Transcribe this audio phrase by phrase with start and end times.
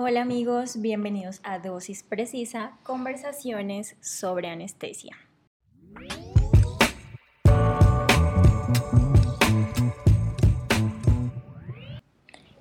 [0.00, 5.16] Hola amigos, bienvenidos a Dosis Precisa, conversaciones sobre anestesia.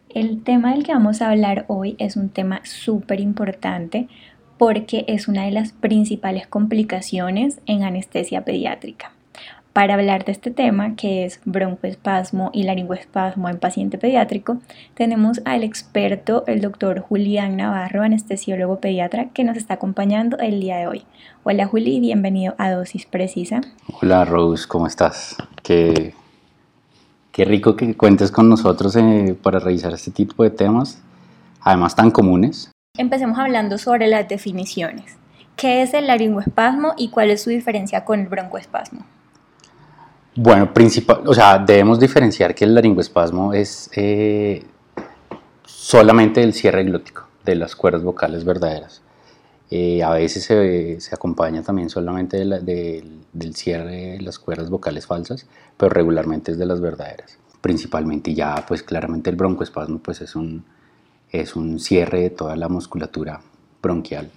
[0.09, 4.07] El tema del que vamos a hablar hoy es un tema súper importante
[4.57, 9.11] porque es una de las principales complicaciones en anestesia pediátrica.
[9.78, 14.57] Para hablar de este tema, que es broncoespasmo y laringoespasmo en paciente pediátrico,
[14.96, 20.77] tenemos al experto, el doctor Julián Navarro, anestesiólogo pediatra, que nos está acompañando el día
[20.77, 21.05] de hoy.
[21.44, 23.62] Hola Juli, bienvenido a Dosis Precisa.
[24.02, 25.35] Hola Rose, ¿cómo estás?
[25.62, 26.16] Qué,
[27.32, 31.04] qué rico que cuentes con nosotros eh, para revisar este tipo de temas,
[31.62, 32.71] además tan comunes.
[32.98, 35.18] Empecemos hablando sobre las definiciones.
[35.55, 39.05] ¿Qué es el laringoespasmo y cuál es su diferencia con el broncoespasmo?
[40.40, 44.63] Bueno, principal, o sea, debemos diferenciar que el laringoespasmo es eh,
[45.66, 49.02] solamente el cierre glótico de las cuerdas vocales verdaderas.
[49.72, 55.90] Eh, a veces se, acompaña también solamente del cierre de las cuerdas vocales falsas, pero
[55.90, 57.40] regularmente es de las verdaderas.
[57.60, 60.66] Principalmente, ya pues claramente el broncoespasmo pues es un,
[61.32, 63.41] es un cierre de toda la musculatura
[63.82, 64.29] bronquial.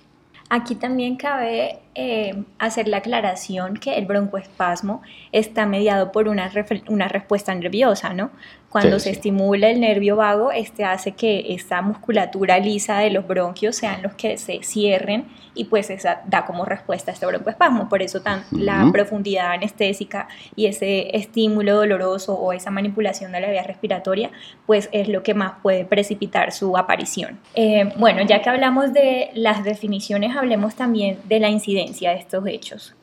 [0.48, 5.02] Aquí también cabe eh, hacer la aclaración que el broncoespasmo
[5.32, 6.48] está mediado por una,
[6.88, 8.30] una respuesta nerviosa, ¿no?
[8.68, 13.74] Cuando se estimula el nervio vago, este hace que esta musculatura lisa de los bronquios
[13.74, 15.24] sean los que se cierren
[15.54, 17.88] y pues esa da como respuesta a este broncoespasmo.
[17.88, 23.50] Por eso tan, la profundidad anestésica y ese estímulo doloroso o esa manipulación de la
[23.50, 24.30] vía respiratoria,
[24.66, 27.40] pues es lo que más puede precipitar su aparición.
[27.56, 32.46] Eh, bueno, ya que hablamos de las definiciones, hablemos también de la incidencia de estos
[32.46, 32.94] hechos.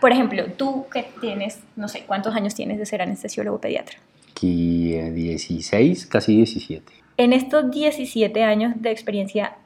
[0.00, 3.98] Por ejemplo, tú que tienes, no sé, ¿cuántos años tienes de ser anestesiólogo pediatra?
[4.30, 6.92] Aquí 16, casi 17.
[7.18, 9.56] En estos 17 años de experiencia,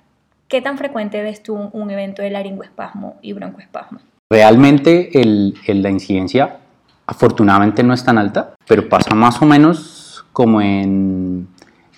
[0.49, 4.01] ¿qué tan frecuente ves tú un, evento de laringoespasmo y broncoespasmo?
[4.29, 6.59] Realmente el, la incidencia
[7.07, 11.47] afortunadamente no es tan alta, pero pasa más o menos como en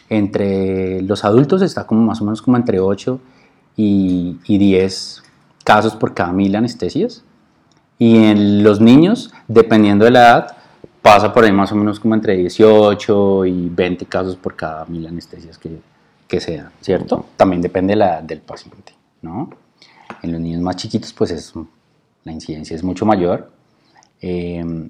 [0.09, 3.19] entre los adultos está como más o menos como entre 8
[3.77, 5.25] y, y 10
[5.67, 7.25] casos por cada mil anestesias.
[7.99, 10.57] Y en los niños, dependiendo de la edad,
[11.03, 15.05] pasa por ahí más o menos como entre 18 y 20 casos por cada mil
[15.07, 15.81] anestesias que,
[16.29, 17.27] que se ¿cierto?
[17.37, 19.51] También depende la, del paciente, ¿no?
[20.23, 21.53] En los niños más chiquitos, pues es,
[22.23, 23.51] la incidencia es mucho mayor
[24.21, 24.89] em,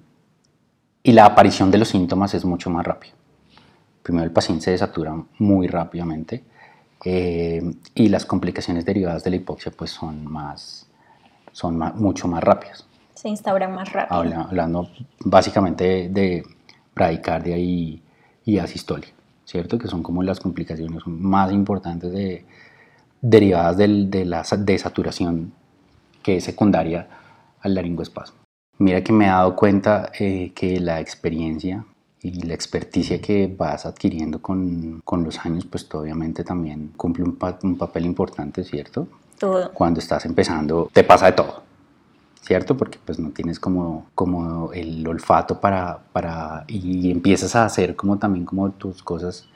[1.02, 3.14] y la aparición de los síntomas es mucho más rápido.
[4.02, 6.44] Primero el paciente se desatura muy rápidamente
[7.04, 10.86] em, y las complicaciones derivadas de la hipoxia pues son, más,
[11.52, 12.86] son mucho más rápidas
[13.16, 14.42] se instauran más rápido.
[14.42, 14.90] hablando
[15.24, 16.44] básicamente de,
[16.94, 18.02] bradicardia y,
[18.44, 19.08] y asistolia,
[19.44, 19.78] ¿cierto?
[19.78, 22.44] Que son como las complicaciones más importantes de,
[23.20, 25.52] derivadas de la desaturación
[26.22, 27.08] que es secundaria
[27.60, 28.38] al laringoespasmo.
[28.78, 31.86] Mira que me he dado cuenta eh, que la experiencia
[32.22, 37.38] y la experticia que vas adquiriendo con, con los años, pues obviamente también cumple un,
[37.62, 39.06] un papel importante, ¿cierto?
[39.38, 39.72] Todo.
[39.72, 41.66] Cuando estás empezando, te pasa de todo
[42.46, 42.76] ¿cierto?
[42.76, 48.18] Porque pues no tienes como, como el olfato para, para, y empiezas a hacer como
[48.18, 49.48] también como tus cosas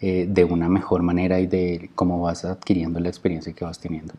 [0.00, 4.14] eh, de una mejor manera y de cómo vas adquiriendo la experiencia que vas teniendo.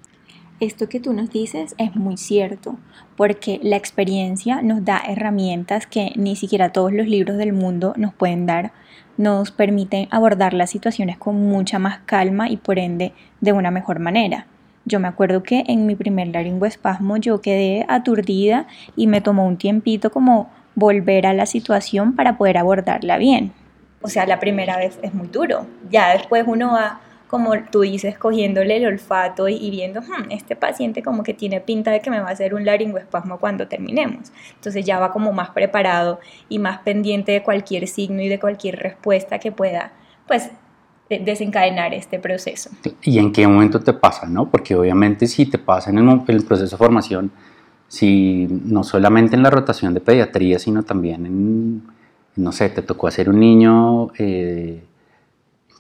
[0.61, 2.75] Esto que tú nos dices es muy cierto,
[3.17, 8.13] porque la experiencia nos da herramientas que ni siquiera todos los libros del mundo nos
[8.13, 8.71] pueden dar,
[9.17, 13.97] nos permiten abordar las situaciones con mucha más calma y por ende de una mejor
[13.97, 14.45] manera.
[14.85, 19.57] Yo me acuerdo que en mi primer laringoespasmo yo quedé aturdida y me tomó un
[19.57, 23.51] tiempito como volver a la situación para poder abordarla bien.
[24.03, 25.66] O sea, la primera vez es muy duro.
[25.89, 27.01] Ya después uno va,
[27.31, 31.90] como tú dices, cogiéndole el olfato y, viendo, hmm, este paciente como que tiene pinta
[31.90, 34.34] de que me va a hacer un laringoespasmo cuando terminemos.
[34.53, 36.19] Entonces ya va como más preparado
[36.50, 39.94] y más pendiente de cualquier signo y de cualquier respuesta que pueda,
[40.28, 40.50] pues
[41.08, 42.69] desencadenar este proceso.
[43.02, 44.28] ¿Y en qué momento te pasa?
[44.28, 44.50] ¿no?
[44.50, 47.31] Porque obviamente si te pasa en el, proceso de formación,
[47.88, 51.84] si no solamente en la rotación de pediatría, sino también en,
[52.36, 54.84] no sé, te tocó hacer un niño eh,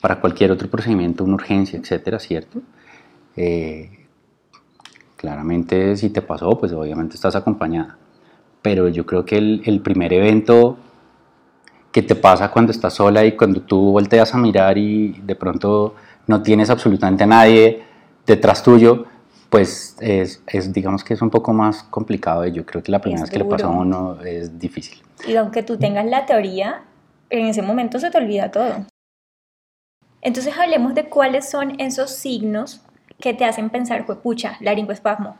[0.01, 2.61] para cualquier otro procedimiento, una urgencia, etcétera, ¿cierto?
[3.37, 3.89] Eh,
[5.15, 7.97] claramente si te pasó, pues obviamente estás acompañada.
[8.61, 10.77] Pero yo creo que el, el primer evento
[11.91, 15.95] que te pasa cuando estás sola y cuando tú volteas a mirar y de pronto
[16.27, 17.83] no tienes absolutamente a nadie
[18.25, 19.05] detrás tuyo,
[19.49, 22.99] pues es, es digamos que es un poco más complicado y yo creo que la
[22.99, 25.01] primera vez que le pasa a uno es difícil.
[25.27, 26.83] Y aunque tú tengas la teoría,
[27.29, 28.85] en ese momento se te olvida todo.
[30.21, 32.81] Entonces hablemos de cuáles son esos signos
[33.19, 35.35] que te hacen pensar, pucha, laringoespasmo.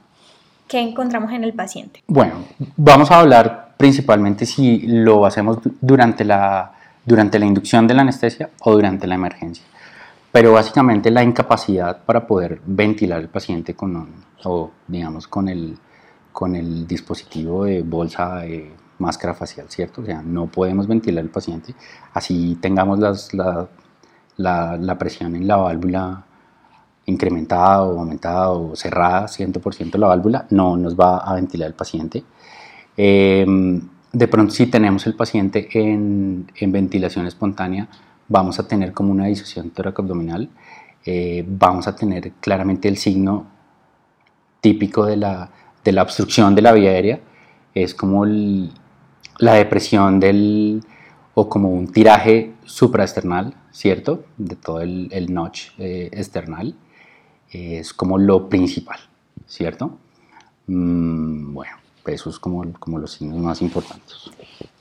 [0.68, 2.02] ¿Qué encontramos en el paciente?
[2.08, 2.36] Bueno,
[2.78, 6.74] vamos a hablar principalmente si lo hacemos durante la,
[7.06, 9.66] durante la inducción de la anestesia o durante la emergencia.
[10.32, 14.08] Pero básicamente la incapacidad para poder ventilar al paciente con,
[14.46, 15.78] o digamos, con el,
[16.32, 20.02] con el dispositivo de bolsa de máscara facial, ¿cierto?
[20.02, 21.74] O sea, no podemos ventilar al paciente,
[22.14, 23.68] así tengamos las, la,
[24.38, 26.24] la, presión en la válvula
[27.06, 32.24] incrementada o aumentada o cerrada, 100% la válvula, no nos va a ventilar el paciente.
[32.98, 33.82] Em,
[34.12, 37.88] de pronto, si tenemos el paciente en, en, ventilación espontánea,
[38.28, 40.50] vamos a tener como una disociación tóraco-abdominal,
[41.06, 43.48] eh, vamos a tener claramente el signo
[44.62, 45.50] típico de la,
[45.84, 47.20] de la obstrucción de la vía aérea,
[47.74, 50.84] es como la depresión del,
[51.42, 54.24] o como un tiraje supraesternal, ¿cierto?
[54.38, 56.76] De todo el, el notch eh, external,
[57.50, 59.00] es como lo principal,
[59.48, 59.98] ¿cierto?
[60.68, 61.74] Mm, bueno,
[62.06, 64.30] eso es como, como los signos más importantes.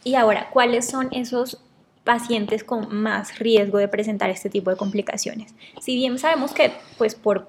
[0.05, 1.63] Y ahora, ¿cuáles son esos
[2.05, 5.55] pacientes con más riesgo de presentar este tipo de complicaciones?
[5.81, 7.49] Si bien sabemos que, pues, por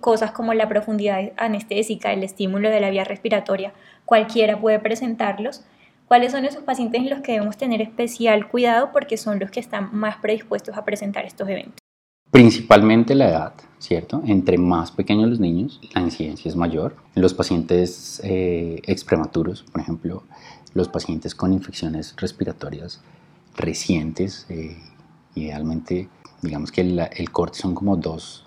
[0.00, 3.74] cosas como la profundidad anestésica, el estímulo de la vía respiratoria,
[4.06, 5.62] cualquiera puede presentarlos.
[6.06, 9.60] ¿Cuáles son esos pacientes en los que debemos tener especial cuidado porque son los que
[9.60, 11.78] están más predispuestos a presentar estos eventos?
[12.30, 14.22] Principalmente la edad, ¿cierto?
[14.26, 16.96] Entre más pequeños los niños, la incidencia es mayor.
[17.14, 20.22] Los pacientes eh, exprematuros, por ejemplo,
[20.74, 23.00] los pacientes con infecciones respiratorias
[23.56, 24.76] recientes, eh,
[25.34, 26.08] idealmente,
[26.42, 28.46] digamos que el corte son como dos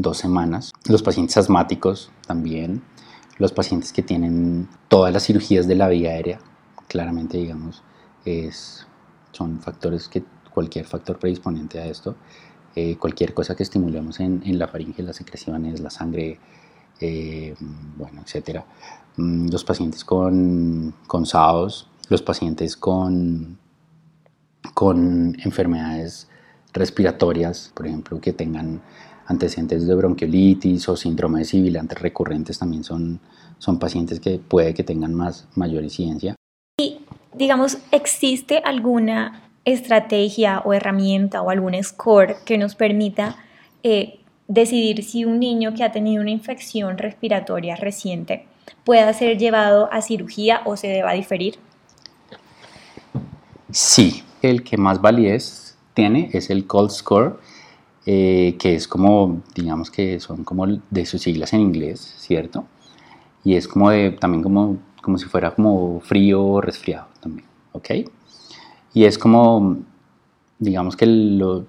[0.00, 0.72] dos semanas.
[0.88, 2.82] Los pacientes asmáticos también,
[3.38, 6.40] los pacientes que tienen todas las cirugías de la vía aérea,
[6.90, 7.84] claramente digamos,
[8.24, 8.84] es,
[9.30, 12.16] son factores que cualquier factor predisponente a esto,
[12.74, 16.40] eh, cualquier cosa que estimulemos en, la faringe, las secreciones, la sangre,
[17.00, 17.54] eh,
[17.96, 18.66] bueno, etcétera.
[19.16, 23.56] Mm, los pacientes con, con SAOS, los pacientes con,
[24.74, 26.28] con enfermedades
[26.72, 28.82] respiratorias, por ejemplo, que tengan
[29.26, 33.20] antecedentes de bronquiolitis o síndrome de sibilantes recurrentes también son,
[33.58, 36.34] son pacientes que puede que tengan más, mayor incidencia.
[37.34, 43.36] Digamos, ¿existe alguna estrategia o herramienta o algún score que nos permita
[43.82, 48.46] eh, decidir si un niño que ha tenido una infección respiratoria reciente
[48.84, 51.58] pueda ser llevado a cirugía o se deba diferir?
[53.70, 57.38] Sí, el que más validez tiene es el cold score
[58.06, 62.64] eh, que es como, digamos que son como de sus siglas en inglés, ¿cierto?
[63.44, 67.90] Y es como de, también como, como si fuera como frío o resfriado también, ¿ok?
[68.92, 69.78] Y es como,
[70.58, 71.64] digamos que lo,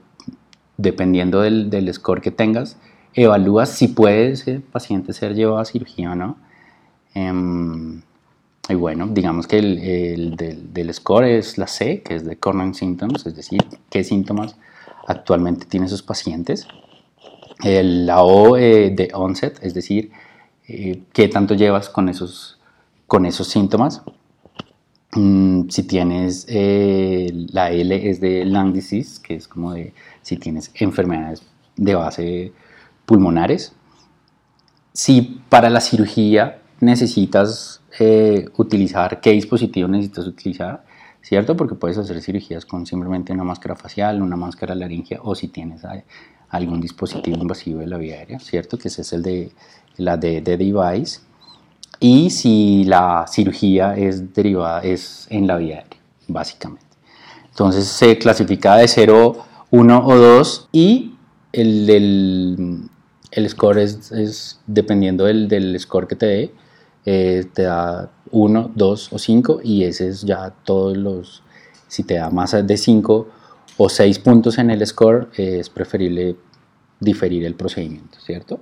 [0.77, 2.77] dependiendo del, del score que tengas,
[3.13, 6.37] evalúas si puede ese paciente ser llevado a cirugía o no.
[7.13, 8.01] Em,
[8.69, 12.37] y bueno, digamos que el, el del, del, score es la C, que es de
[12.37, 14.55] Corning Symptoms, es decir, qué síntomas
[15.07, 16.67] actualmente tiene sus pacientes.
[17.63, 20.11] la O eh, de onset, es decir,
[20.67, 22.59] eh, qué tanto llevas con esos,
[23.11, 24.03] con esos síntomas.
[25.17, 30.37] Mm, si tienes eh, la L es de lung disease, que es como de si
[30.37, 31.43] tienes enfermedades
[31.75, 32.53] de base
[33.05, 33.73] pulmonares.
[34.93, 37.81] Si para la cirugía necesitas
[38.55, 40.85] utilizar, qué dispositivo necesitas utilizar,
[41.21, 41.57] ¿cierto?
[41.57, 45.81] Porque puedes hacer cirugías con simplemente una máscara facial, una máscara laringea o si tienes
[46.47, 48.77] algún dispositivo invasivo de la vía aérea, ¿cierto?
[48.77, 49.51] Que ese es el de
[49.97, 51.19] la de, device.
[52.03, 56.97] Y si la cirugía es derivada, es en la vía aérea, básicamente.
[57.49, 59.37] Entonces se clasifica de 0,
[59.69, 61.13] 1 o 2 y
[61.53, 62.89] el,
[63.31, 66.53] el, score es, dependiendo del, del, score que te dé,
[67.05, 71.43] eh, te da 1, 2 o 5 y ese es ya todos los,
[71.87, 73.27] si te da más de 5
[73.77, 76.35] o 6 puntos en el score, es preferible
[76.99, 78.59] diferir el procedimiento, ¿cierto?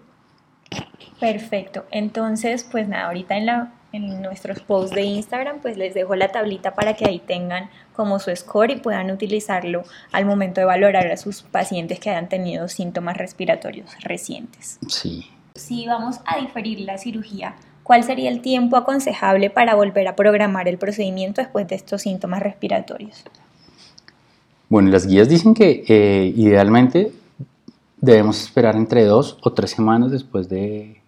[1.20, 6.16] Perfecto, entonces pues nada, ahorita en, la, en nuestros posts de Instagram pues les dejo
[6.16, 10.66] la tablita para que ahí tengan como su score y puedan utilizarlo al momento de
[10.66, 14.80] valorar a sus pacientes que hayan tenido síntomas respiratorios recientes.
[14.88, 15.28] Sí.
[15.56, 17.56] Si vamos a diferir la cirugía,
[17.90, 22.40] ¿Cuál sería el tiempo aconsejable para volver a programar el procedimiento después de estos síntomas
[22.44, 23.24] respiratorios?
[24.70, 27.12] Bueno, las guías dicen que eh, idealmente
[28.00, 30.99] debemos esperar entre dos o tres semanas después de,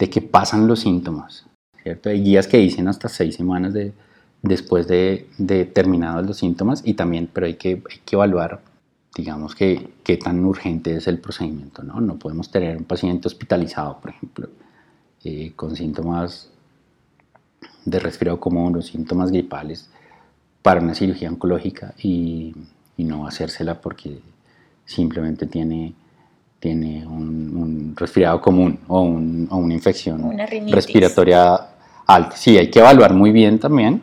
[0.00, 1.46] de que pasan los síntomas.
[1.82, 2.08] ¿cierto?
[2.08, 3.92] Hay guías que dicen hasta seis semanas de,
[4.42, 5.28] después de,
[5.72, 8.62] terminados los síntomas y también, pero hay que, evaluar
[9.14, 12.00] digamos que qué tan urgente es el procedimiento, ¿no?
[12.00, 14.48] No podemos tener un paciente hospitalizado, por ejemplo,
[15.24, 16.48] eh, con síntomas
[17.84, 19.90] de resfriado común o síntomas gripales
[20.62, 22.54] para una cirugía oncológica y
[22.98, 24.20] no hacérsela porque
[24.84, 25.94] simplemente tiene,
[26.60, 30.38] tiene un, resfriado común o, una infección
[30.68, 31.58] respiratoria
[32.06, 32.36] alta.
[32.36, 34.02] Sí, hay que evaluar muy bien también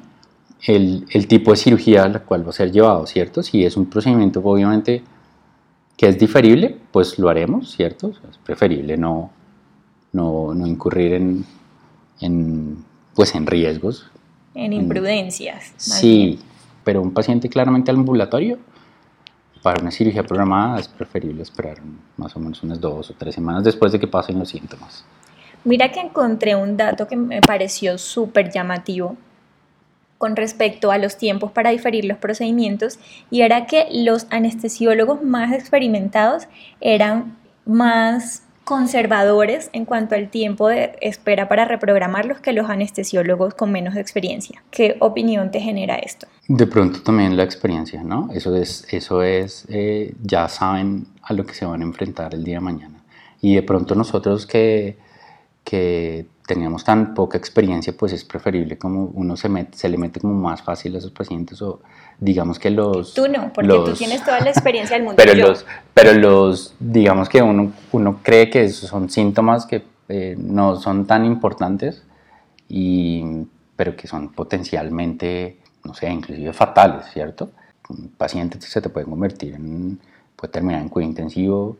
[0.65, 3.41] el, el, tipo de cirugía a la cual va a ser llevado, ¿cierto?
[3.41, 5.03] Si es un procedimiento obviamente
[5.95, 8.11] que es diferible, pues lo haremos, ¿cierto?
[8.29, 9.31] Es preferible no,
[10.13, 11.45] no, no incurrir en,
[12.21, 12.77] en,
[13.15, 14.09] pues en riesgos.
[14.53, 15.73] En imprudencias.
[15.77, 16.39] Sí,
[16.83, 18.57] pero un paciente claramente ambulatorio,
[19.67, 21.75] para una cirugía programada es preferible esperar
[22.15, 25.03] más o menos unas dos o tres semanas después de que pasen los síntomas.
[25.65, 29.17] Mira que encontré un dato que me pareció súper llamativo
[30.17, 32.97] con respecto a los tiempos para diferir los procedimientos
[33.29, 36.47] y era que los anestesiólogos más experimentados
[36.79, 43.71] eran más conservadores en cuanto al tiempo de espera para reprogramarlos que los anestesiólogos con
[43.71, 44.61] menos experiencia.
[44.71, 46.27] ¿Qué opinión te genera esto?
[46.49, 48.27] De pronto también la experiencia, ¿no?
[48.33, 52.43] Eso es, eso es eh, ya saben a lo que se van a enfrentar el
[52.43, 53.01] día de mañana.
[53.39, 54.97] Y de pronto nosotros que,
[55.63, 60.33] que teníamos tan poca experiencia, pues es preferible como uno se, se le mete como
[60.33, 61.79] más fácil a esos pacientes o
[62.19, 63.13] digamos que los...
[63.13, 65.17] Tú no, porque tú tienes toda la experiencia del mundo.
[65.17, 70.77] pero, Los, pero los, digamos que uno, uno cree que son síntomas que eh, no
[70.77, 72.03] son tan importantes,
[72.69, 73.23] y,
[73.75, 77.51] pero que son potencialmente, no sé, inclusive fatales, ¿cierto?
[77.89, 79.99] Un paciente se te puede convertir en,
[80.35, 81.77] puede terminar en cuidado intensivo,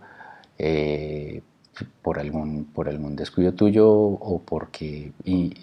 [0.58, 1.42] eh,
[2.02, 5.54] por algún, por algún descuido tuyo o porque y,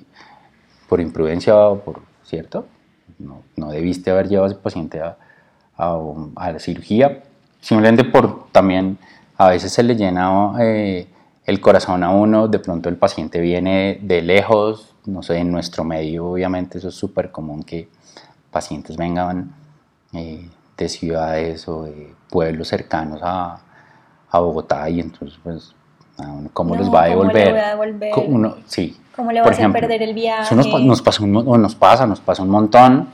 [0.88, 2.66] por imprudencia o por, ¿cierto?
[3.18, 5.16] No, no, debiste haber llevado a ese paciente a,
[5.76, 7.22] a, la cirugía,
[7.60, 8.98] simplemente por también
[9.36, 11.06] a veces se le llena eh,
[11.44, 15.84] el corazón a uno, de pronto el paciente viene de lejos, no sé, en nuestro
[15.84, 17.88] medio obviamente eso es súper común que
[18.50, 19.54] pacientes vengan
[20.12, 23.60] eh, de ciudades o de pueblos cercanos a,
[24.30, 25.74] a Bogotá y entonces pues
[26.52, 27.32] ¿Cómo les va a devolver?
[27.32, 28.12] ¿Cómo le voy a devolver?
[28.28, 28.96] Uno, sí.
[29.16, 30.42] ¿Cómo le vas a perder el viaje?
[30.42, 30.66] Eso nos,
[31.02, 33.08] pasa un, nos pasa, nos pasa un montón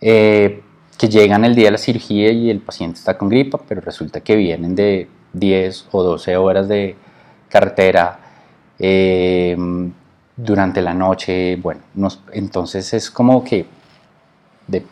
[0.00, 0.62] eh,
[0.98, 4.20] que llegan el día de la cirugía y el paciente está con gripa, pero resulta
[4.20, 6.96] que vienen de 10 o 12 horas de
[7.48, 8.18] carretera
[8.78, 9.56] eh,
[10.36, 11.56] durante la noche.
[11.56, 13.66] Bueno, nos, entonces es como que
[14.66, 14.84] de,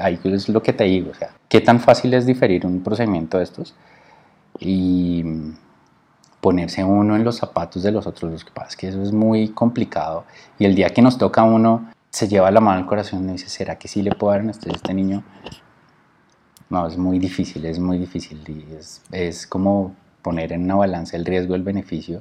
[0.00, 3.38] ahí es lo que te digo, o sea, qué tan fácil es diferir un procedimiento
[3.38, 3.74] de estos
[4.58, 5.24] y
[6.44, 8.30] ponerse uno en los zapatos de los otros.
[8.30, 10.26] Lo que pasa es que eso es muy complicado
[10.58, 13.32] y el día que nos toca a uno se lleva la mano al corazón y
[13.32, 15.24] dice, ¿será que sí le puedo dar anestesia a este niño?
[16.68, 21.16] No, es muy difícil, es muy difícil y es, es como poner en una balanza
[21.16, 22.20] el riesgo y el beneficio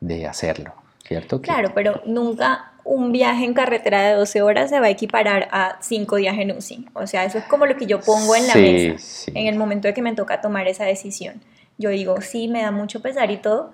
[0.00, 1.40] de hacerlo, ¿cierto?
[1.40, 5.78] Claro, pero nunca un viaje en carretera de 12 horas se va a equiparar a
[5.80, 6.88] 5 días en UCI.
[6.92, 9.88] O sea, eso es como lo que yo pongo en la mesa en el momento
[9.88, 11.40] de que me toca tomar esa decisión
[11.78, 13.72] yo digo, sí, me da mucho pesar y todo,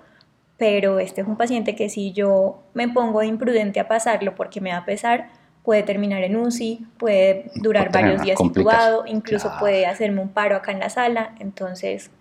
[0.57, 4.61] pero este es un paciente que si yo me pongo de imprudente a pasarlo porque
[4.61, 5.29] me da pesar,
[5.63, 10.71] puede terminar en UCI, puede durar varios días intubado, incluso puede hacerme un paro acá
[10.71, 12.11] en la sala, entonces,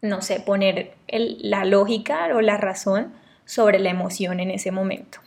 [0.00, 3.12] no sé, poner la lógica o la razón
[3.44, 5.18] sobre la emoción en ese momento.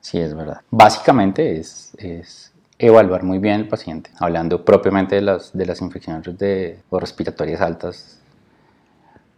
[0.00, 0.62] Sí, es verdad.
[0.70, 6.38] Básicamente es, es evaluar muy bien el paciente, hablando propiamente de las, de las infecciones
[6.38, 8.21] de, o respiratorias altas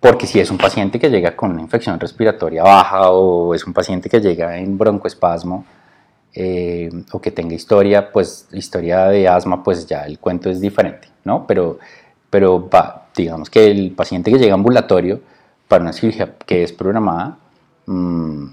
[0.04, 3.72] porque si es un paciente que llega con una infección respiratoria baja o es un
[3.72, 5.64] paciente que llega en broncoespasmo
[6.34, 11.08] eh, o que tenga historia, pues historia de asma, pues ya el cuento es diferente,
[11.24, 11.46] ¿no?
[11.46, 11.78] Pero,
[12.28, 12.68] pero
[13.16, 15.22] digamos que el paciente que llega ambulatorio
[15.68, 17.38] para una cirugía que es programada,
[17.86, 18.44] mm,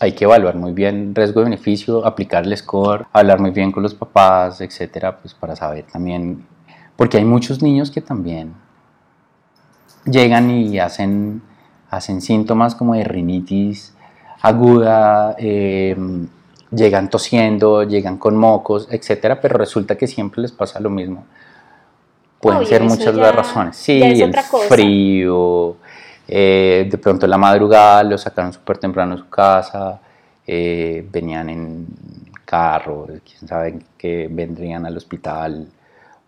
[0.00, 4.60] hay que evaluar muy bien riesgo-beneficio, aplicar el score, hablar muy bien con los papás,
[4.60, 6.44] etcétera, pues para saber también,
[6.94, 8.52] porque hay muchos niños que también
[10.04, 11.42] llegan y hacen,
[11.90, 13.94] hacen síntomas como de rinitis
[14.44, 15.96] aguda, eh,
[16.70, 21.24] llegan tosiendo, llegan con mocos, etcétera, pero resulta que siempre les pasa lo mismo.
[22.40, 23.74] Pueden ser muchas las razones.
[23.74, 24.34] Sí, el
[24.68, 25.76] frío,
[26.28, 29.98] eh, de pronto en la madrugada los sacaron súper temprano de su casa,
[30.46, 31.86] eh, venían en
[32.44, 35.66] carro, quién sabe que vendrían al hospital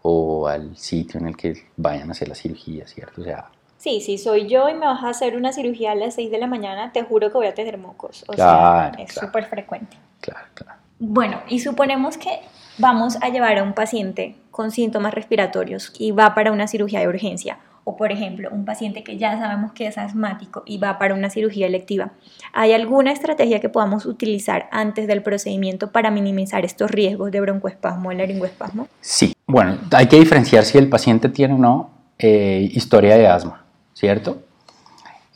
[0.00, 3.20] o al sitio en el que vayan a hacer la cirugía, ¿cierto?
[3.20, 3.44] O sea,
[3.86, 6.38] Sí, si soy yo y me vas a hacer una cirugía a las 6 de
[6.38, 8.24] la mañana, te juro que voy a tener mocos.
[8.26, 9.96] O sea, es súper frecuente.
[10.20, 10.80] Claro, claro.
[10.98, 12.40] Bueno, y suponemos que
[12.78, 17.06] vamos a llevar a un paciente con síntomas respiratorios y va para una cirugía de
[17.06, 17.58] urgencia.
[17.84, 21.30] o por ejemplo un paciente que ya sabemos que es asmático y va para una
[21.30, 22.10] cirugía electiva,
[22.52, 28.08] ¿hay alguna estrategia que podamos utilizar antes del procedimiento para minimizar estos riesgos de broncoespasmo
[28.08, 28.88] o laringoespasmo?
[29.00, 33.65] Sí, bueno, hay que diferenciar si el paciente tiene o no eh, historia de asma,
[33.96, 34.42] ¿cierto?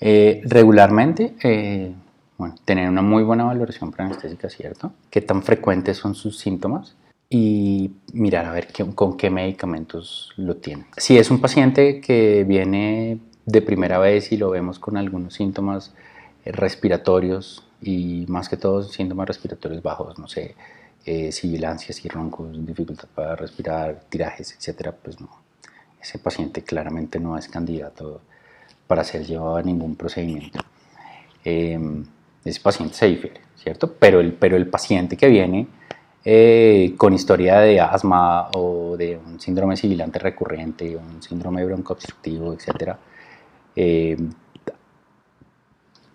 [0.00, 1.92] Eh, regularmente, eh,
[2.36, 4.92] bueno, tener una muy buena valoración preanestésica, ¿cierto?
[5.10, 6.94] ¿Qué tan frecuentes son sus síntomas?
[7.32, 10.86] y mirar a ver con qué medicamentos lo tiene.
[10.96, 15.94] Si es un paciente que viene de primera vez y lo vemos con algunos síntomas
[16.44, 20.56] eh, respiratorios y más que todo síntomas respiratorios bajos, no sé,
[21.06, 25.30] eh, sibilancias y roncos, dificultad para respirar, tirajes, etcétera, pues no,
[26.02, 28.22] ese paciente claramente no es candidato
[28.90, 30.58] para ser llevado a ningún procedimiento.
[31.44, 31.78] Eh,
[32.44, 33.94] ese paciente se difiere, ¿cierto?
[33.96, 35.68] Pero el, pero el paciente que viene
[36.24, 42.96] eh, con historia de asma o de un síndrome sibilante recurrente, un síndrome broncoobstructivo, etc.
[43.76, 44.16] Eh,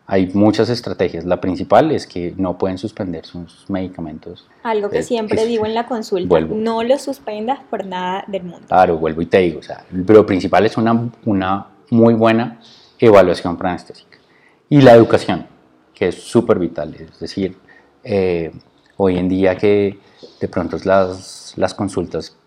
[0.06, 1.24] hay muchas estrategias.
[1.24, 4.50] La principal es que no pueden suspender sus medicamentos.
[4.64, 8.68] Algo que siempre digo en la consulta, no los suspendas por nada del mundo.
[8.68, 12.60] Claro, vuelvo y te digo, o sea, lo principal es una, una muy buena
[13.00, 14.18] evaluación preanestésica.
[14.70, 15.48] Y la educación,
[15.94, 17.58] que es súper vital, es decir,
[18.04, 18.52] eh,
[18.98, 20.00] Hoy en día que
[20.40, 22.38] de pronto las, las consultas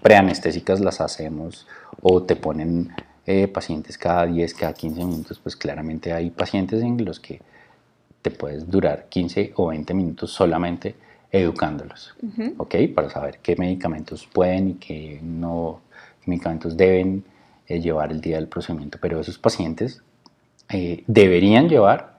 [0.00, 1.66] preanestésicas las hacemos
[2.00, 2.90] o te ponen
[3.26, 7.42] eh, pacientes cada 10, cada 15 minutos, pues claramente hay pacientes en los que
[8.22, 10.94] te puedes durar 15 o 20 minutos solamente
[11.30, 12.14] educándolos,
[12.56, 12.76] ¿ok?
[12.94, 15.80] Para saber qué medicamentos pueden y qué no,
[16.24, 17.24] medicamentos deben
[17.80, 18.98] llevar el día del procedimiento.
[19.00, 20.02] Pero esos pacientes
[20.68, 22.14] eh, deberían llevar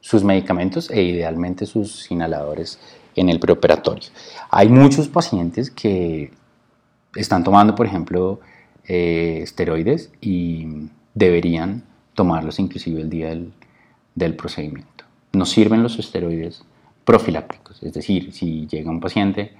[0.00, 2.78] sus medicamentos e idealmente sus inhaladores
[3.14, 4.08] en el preoperatorio.
[4.50, 6.32] Hay muchos pacientes que
[7.14, 8.40] están tomando, por ejemplo,
[8.88, 11.84] eh, esteroides y deberían
[12.14, 13.28] tomarlos inclusive el día
[14.14, 15.04] del, procedimiento.
[15.32, 16.64] No sirven los esteroides
[17.04, 19.52] profilácticos, es decir, si llega un paciente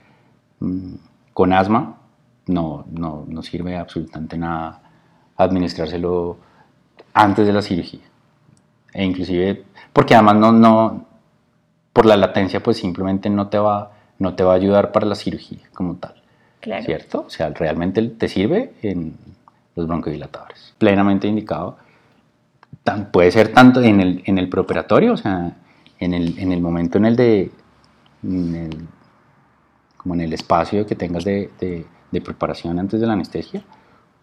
[0.60, 0.94] mm,
[1.32, 2.00] con asma,
[2.46, 4.82] no, no, no sirve absolutamente nada
[5.36, 6.38] administrárselo
[7.14, 8.02] antes de la cirugía.
[8.92, 11.06] E inclusive porque además no, no,
[11.92, 15.14] por la latencia, pues simplemente no te va, no te va a ayudar para la
[15.14, 16.14] cirugía como tal.
[16.60, 16.84] Claro.
[16.84, 17.24] ¿Cierto?
[17.26, 19.16] O sea, realmente te sirve en
[19.74, 20.74] los broncodilatadores.
[20.78, 21.76] Plenamente indicado.
[23.12, 25.56] puede ser tanto en el, en el preoperatorio, o sea,
[25.98, 27.50] en el, en el momento en el de.
[29.96, 31.84] como en el espacio que tengas de, de,
[32.20, 33.62] preparación antes de la anestesia,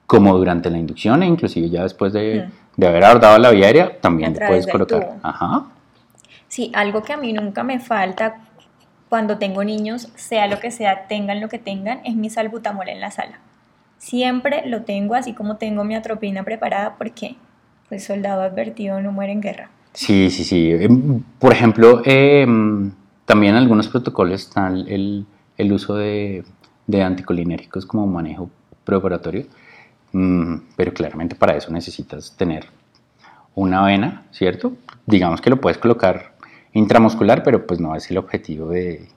[0.06, 3.66] como durante la inducción e inclusive ya después de, mm de haber abordado la vía
[3.66, 5.18] aérea, también te puedes colocar.
[5.22, 5.66] Ajá.
[6.48, 8.42] Sí, algo que a mí nunca me falta
[9.10, 13.02] cuando tengo niños, sea lo que sea, tengan lo que tengan, es mi salbutamol en
[13.02, 13.40] la sala.
[13.98, 17.36] Siempre lo tengo, así como tengo mi atropina preparada, porque
[17.90, 19.70] pues soldado advertido no muere en guerra.
[19.92, 20.72] Sí, sí, sí.
[20.72, 22.94] Em, por ejemplo, em,
[23.26, 25.26] también en algunos protocolos está el,
[25.58, 26.46] el uso de,
[26.90, 28.50] de anticolinérgicos como manejo
[28.84, 29.46] preoperatorio.
[30.12, 32.66] Mm, pero claramente para eso necesitas tener
[33.54, 34.74] una vena, ¿cierto?
[35.06, 36.34] Digamos que lo puedes colocar
[36.74, 39.08] intramuscular, pero pues no es el objetivo de,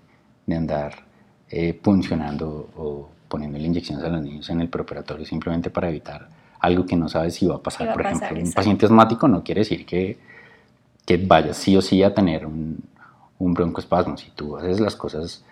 [0.46, 1.04] de andar
[1.48, 6.28] eh, puncionando o poniendo inyecciones a los niños en el preoperatorio simplemente para evitar
[6.60, 7.94] algo que no sabes si va a pasar.
[7.94, 10.18] Por ejemplo, un paciente asmático no quiere decir que,
[11.06, 12.84] que vayas sí o sí a tener un,
[13.38, 14.18] un broncoespasmo.
[14.18, 15.44] Si tú haces las cosas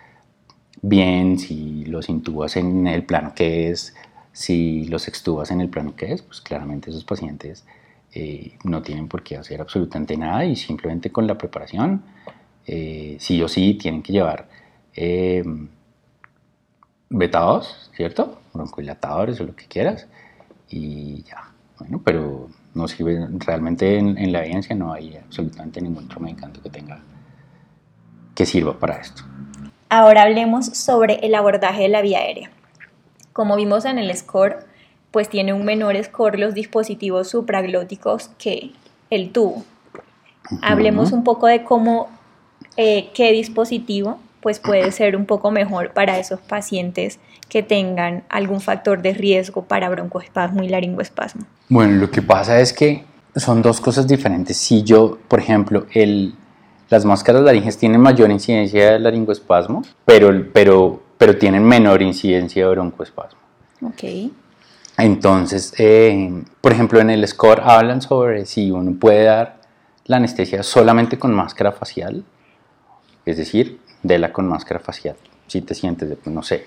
[0.82, 3.94] bien, si los intubas en el plano que es,
[4.32, 7.64] si los extubas en el plano que es, pues claramente esos pacientes
[8.12, 12.02] eh, no tienen por qué hacer absolutamente nada y simplemente con la preparación,
[12.66, 14.48] eh, sí o sí tienen que llevar
[14.94, 15.44] eh,
[17.08, 18.40] betados, ¿cierto?
[18.52, 20.06] Broncohilatadores o lo que quieras
[20.68, 21.52] y ya.
[21.78, 26.70] Bueno, pero no sirve, realmente en, la evidencia no hay absolutamente ningún otro medicamento que
[26.70, 27.02] tenga
[28.34, 29.22] que sirva para esto.
[29.90, 32.50] Ahora hablemos sobre el abordaje de la vía aérea.
[33.32, 34.64] Como vimos en el score,
[35.10, 38.70] pues tiene un menor score los dispositivos supraglóticos que
[39.10, 39.64] el tubo.
[40.62, 42.08] Hablemos un poco de cómo,
[42.76, 48.60] eh, qué dispositivo pues puede ser un poco mejor para esos pacientes que tengan algún
[48.60, 51.42] factor de riesgo para broncoespasmo y laringoespasmo.
[51.68, 53.04] Bueno, lo que pasa es que
[53.36, 54.56] son dos cosas diferentes.
[54.56, 56.34] Si yo, por ejemplo, el,
[56.90, 62.70] las máscaras laringes tienen mayor incidencia de laringoespasmo, pero, pero pero tienen menor incidencia de
[62.70, 63.38] broncoespasmo.
[63.82, 64.32] Ok.
[64.96, 69.60] Entonces, eh, por ejemplo, en el SCORE hablan sobre si uno puede dar
[70.06, 72.24] la anestesia solamente con máscara facial,
[73.26, 75.14] es decir, de la con máscara facial.
[75.46, 76.64] Si te sientes, no sé.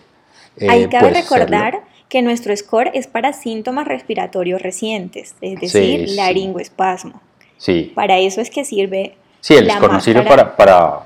[0.57, 6.15] Eh, Ahí cabe recordar que nuestro score es para síntomas respiratorios recientes, es decir, sí.
[6.15, 7.19] laringoespasmo.
[7.57, 10.55] Sí, Para eso es que sirve sí, el máscara para...
[10.55, 10.99] para,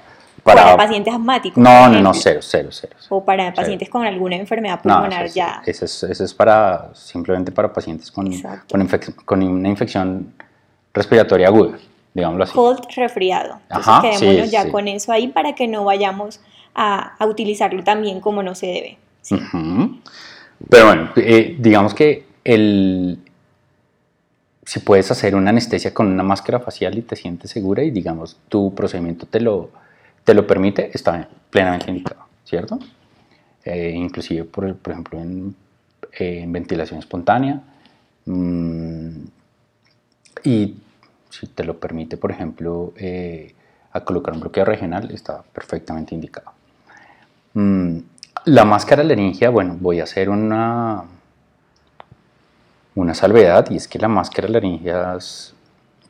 [0.44, 1.58] para, para- pacientes asmáticos.
[1.62, 2.96] no, no, no, cero, cero, cero.
[3.10, 5.62] O para pacientes con alguna enfermedad No, pulmonar ya.
[5.66, 8.28] ese es, ese es para, simplemente para pacientes con,
[8.72, 10.34] con, infec- con una infección
[10.94, 11.78] respiratoria aguda,
[12.14, 12.54] digámoslo así.
[12.54, 13.60] Cold resfriado.
[13.64, 14.70] Entonces Ajá, quedémonos sí, ya sí.
[14.72, 16.40] con eso ahí para que no vayamos
[16.74, 18.98] a, a utilizarlo también como no se debe.
[19.22, 19.36] Sí.
[20.70, 23.20] Pero bueno, eh, digamos que el,
[24.68, 28.36] si puedes hacer una anestesia con una máscara facial y te sientes segura y digamos
[28.50, 29.70] tu procedimiento te lo,
[30.26, 32.78] te lo permite, está plenamente indicado, ¿cierto?
[33.64, 35.56] Eh, inclusive, por, por ejemplo, en,
[36.20, 37.62] eh, en ventilación espontánea.
[38.26, 39.10] mm,
[40.44, 40.76] y
[41.30, 43.56] si te lo permite, por ejemplo, eh,
[43.94, 46.52] a colocar un bloqueo regional, está perfectamente indicado.
[47.54, 48.00] Mm,
[48.46, 51.06] la máscara laringia, bueno, voy a hacer una,
[52.98, 55.54] una salvedad y es que las máscaras laringias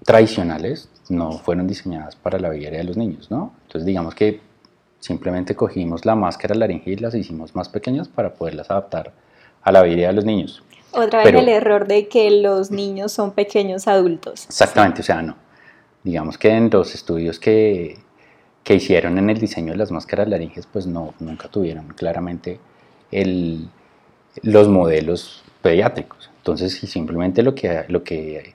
[0.06, 3.54] tradicionales no fueron diseñadas para la vía de los niños, ¿no?
[3.64, 4.40] Entonces digamos que
[5.00, 9.12] simplemente cogimos la máscara laringia y las hicimos más pequeñas para poderlas adaptar
[9.64, 10.64] a la aérea de los niños.
[10.94, 14.46] Otra vez Pero- el error de que los niños son pequeños adultos.
[14.46, 15.36] Exactamente, o sea, no.
[16.06, 17.98] Digamos que en los estudios que,
[18.64, 22.62] que hicieron en el diseño de las máscaras laringes, pues no, nunca tuvieron claramente
[23.12, 23.68] el,
[24.42, 26.30] los modelos pediátricos.
[26.48, 28.54] Entonces, simplemente lo que, lo, que,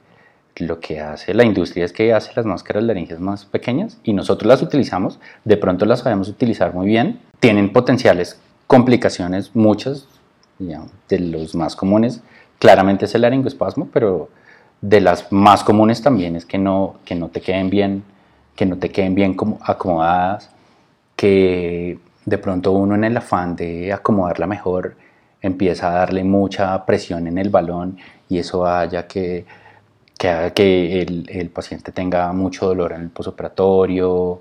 [0.56, 4.48] lo que hace la industria es que hace las máscaras laringes más pequeñas y nosotros
[4.48, 10.08] las utilizamos, de pronto las sabemos utilizar muy bien, tienen potenciales complicaciones, muchas,
[10.58, 12.22] de los más comunes,
[12.58, 14.30] claramente es el laringoespasmo, pero
[14.80, 18.04] de las más comunes también es que no, que no te queden bien,
[18.56, 20.48] que no te queden bien como acomodadas,
[21.14, 24.96] que de pronto uno en el afán de acomodarla mejor
[25.42, 29.44] empieza a darle mucha presión en el balón y eso haya que,
[30.16, 34.40] que haga que el, el paciente tenga mucho dolor en el posoperatorio,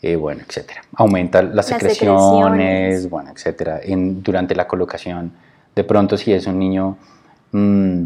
[0.00, 0.82] eh, bueno, etcétera.
[0.96, 3.10] Aumenta las, Las secreciones, secreciones.
[3.10, 3.80] bueno, etcétera.
[3.82, 5.32] En, durante la colocación,
[5.74, 6.96] de pronto si es un niño
[7.52, 8.04] mm,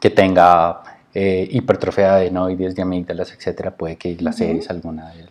[0.00, 0.82] que tenga
[1.14, 5.26] eh, hipertrofia de adenoides, de amígdalas, etcétera, puede que laceres alguna de,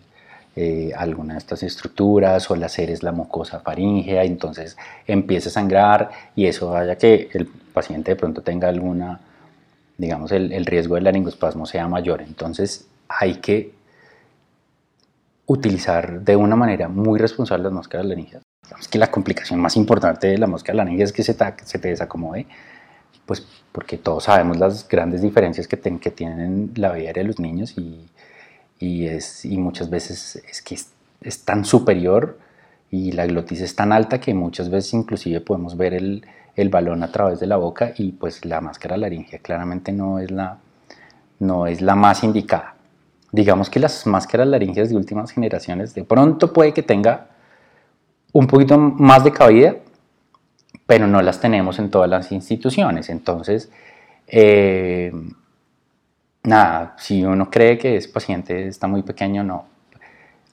[0.58, 4.76] eh, alguna de estas estructuras o laceres la mucosa faríngea, entonces
[5.08, 9.20] empiece a sangrar y eso vaya que el paciente de pronto tenga alguna,
[9.98, 12.22] digamos, el, el riesgo del laringoespasmo sea mayor.
[12.22, 13.74] Entonces hay que
[15.46, 18.44] utilizar de una manera muy responsable las máscaras laringeas.
[18.64, 21.80] Digamos que la complicación más importante de la máscara laringea es que se, ta- se
[21.80, 22.46] te desacomode,
[23.26, 27.40] pues porque todos sabemos las grandes diferencias que, ten- que tienen la vida de los
[27.40, 28.10] niños y,
[28.80, 32.40] y, es, y muchas veces es que es, es tan superior
[32.92, 37.04] y la glotis es tan alta que muchas veces inclusive podemos ver el, el balón
[37.04, 40.58] a través de la boca y pues la máscara laringea claramente no es la,
[41.40, 42.76] no es la más indicada.
[43.32, 47.28] Digamos que las máscaras laringeas de últimas generaciones de pronto puede que tenga
[48.34, 49.76] un poquito más de cabida,
[50.86, 53.10] pero no las tenemos en todas las instituciones.
[53.10, 53.70] Entonces,
[54.28, 55.12] eh,
[56.48, 59.66] nada, si uno cree que ese paciente está muy pequeño, no.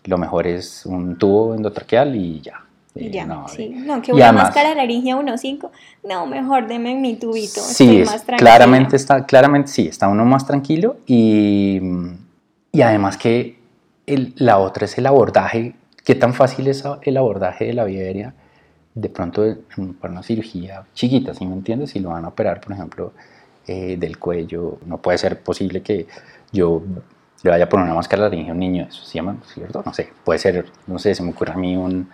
[0.04, 2.61] Lo mejor es un tubo endotraqueal y ya.
[2.94, 3.62] Y Eh, ya, no, sí.
[3.64, 5.70] eh, No, que una además- máscara laringia 1.5,
[6.09, 7.61] no, mejor deme mi tubito.
[7.61, 8.50] Sí, estoy es- más tranquila.
[8.50, 11.80] claramente está, claramente sí, está uno más tranquilo y,
[12.70, 13.59] y además que
[14.07, 15.74] el- la otra es el abordaje.
[16.04, 18.35] ¿Qué tan fácil es el abordaje de la vía aérea?
[18.94, 19.42] De pronto
[20.00, 21.90] para una cirugía chiquita, ¿sí me entiendes?
[21.90, 23.12] Si lo van a operar, por ejemplo,
[23.66, 26.07] eh, del cuello, no puede ser posible que
[26.53, 26.83] yo
[27.42, 29.83] le vaya a poner una máscara laringe a un niño, eso se llama, ¿cierto?
[29.85, 32.09] No sé, puede ser, no sé, se me ocurre a mí un,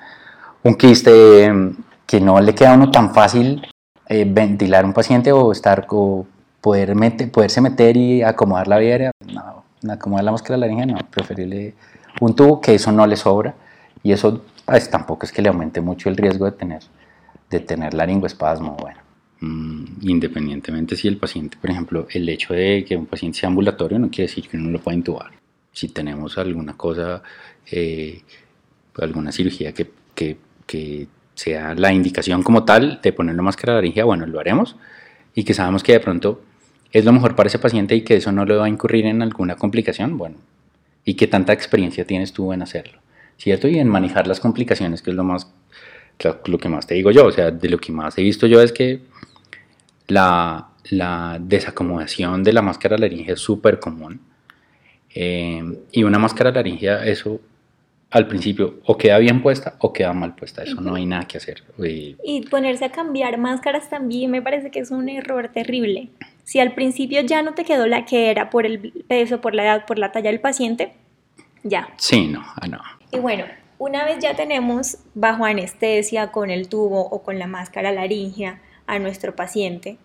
[0.65, 3.63] un quiste mm, que no le queda a uno tan fácil
[4.09, 6.27] eh, ventilar un paciente o estar o
[6.61, 11.75] poder mete- poderse meter y acomodar la aérea, no, acomodar la máscara laringe, no, preferible
[12.21, 13.55] un tubo que eso no le sobra
[14.03, 16.83] y eso pues, tampoco es que le aumente mucho el riesgo de tener,
[17.51, 18.99] de tener laringoespasmo, bueno.
[19.41, 23.99] Mm, independientemente si el paciente, por ejemplo, el hecho de que un paciente sea ambulatorio
[23.99, 25.31] no quiere decir que uno lo pueda intubar.
[25.73, 27.23] Si tenemos alguna cosa,
[27.71, 28.21] eh,
[28.97, 34.05] alguna cirugía que, que, que sea la indicación como tal de poner la máscara laringea,
[34.05, 34.77] bueno, lo haremos
[35.35, 36.43] y que sabemos que de pronto
[36.93, 39.23] es lo mejor para ese paciente y que eso no le va a incurrir en
[39.23, 40.37] alguna complicación, bueno,
[41.05, 42.99] y que tanta experiencia tienes tú en hacerlo,
[43.39, 43.69] ¿cierto?
[43.69, 45.51] Y en manejar las complicaciones, que es lo más,
[46.25, 48.47] lo, lo que más te digo yo, o sea, de lo que más he visto
[48.47, 49.01] yo es que
[50.11, 54.21] la, la desacomodación de la máscara laringea es súper común.
[55.15, 57.41] Eh, y una máscara laringea, eso
[58.11, 61.39] al principio o queda bien puesta o queda mal puesta, eso no hay nada que
[61.39, 61.63] hacer.
[61.79, 66.09] Y, ponerse a cambiar máscaras también me parece que es un error terrible.
[66.43, 69.65] Si al principio ya no te quedó la que era por el peso, por la
[69.65, 70.93] edad, por la talla del paciente,
[71.63, 71.89] ya.
[71.97, 72.81] Sí, no, ah, no.
[73.13, 73.45] Y bueno,
[73.79, 78.99] una vez ya tenemos bajo anestesia con el tubo o con la máscara laringea a
[78.99, 79.97] nuestro paciente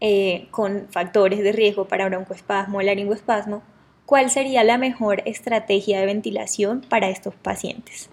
[0.00, 3.62] eh, con factores de riesgo para broncoespasmo o laringoespasmo,
[4.06, 8.08] ¿cuál sería la mejor estrategia de ventilación para estos pacientes?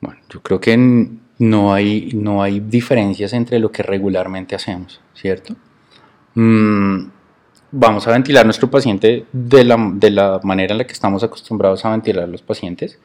[0.00, 0.76] Bueno, yo creo que
[1.38, 5.54] no hay, no hay diferencias entre lo que regularmente hacemos, ¿cierto?
[6.34, 7.08] Mm,
[7.70, 11.84] vamos a ventilar nuestro paciente de la, de la, manera en la que estamos acostumbrados
[11.84, 12.98] a ventilar a los pacientes.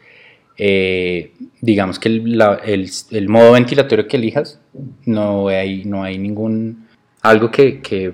[0.58, 4.60] Eh, digamos que el, el, el, modo ventilatorio que elijas,
[5.06, 6.88] no hay, no hay ningún,
[7.22, 8.14] algo que, que,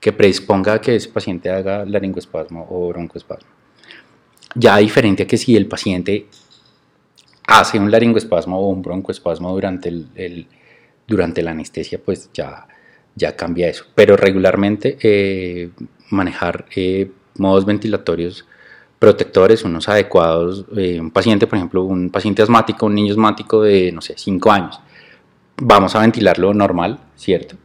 [0.00, 3.48] que predisponga a que ese paciente haga laringoespasmo o broncoespasmo.
[4.54, 6.26] Ya diferente a que si el paciente
[7.46, 10.46] hace un laringoespasmo o un broncoespasmo durante, el,
[11.06, 12.66] durante la anestesia, pues ya,
[13.14, 13.86] ya cambia eso.
[13.94, 15.70] Pero regularmente eh,
[16.10, 18.46] manejar eh, modos ventilatorios
[18.98, 23.92] protectores, unos adecuados, eh, un paciente, por ejemplo, un paciente asmático, un niño asmático de,
[23.92, 24.80] no sé, 5 años,
[25.62, 27.56] vamos a ventilarlo normal, ¿cierto?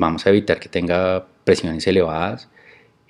[0.00, 2.48] vamos a evitar que tenga presiones elevadas.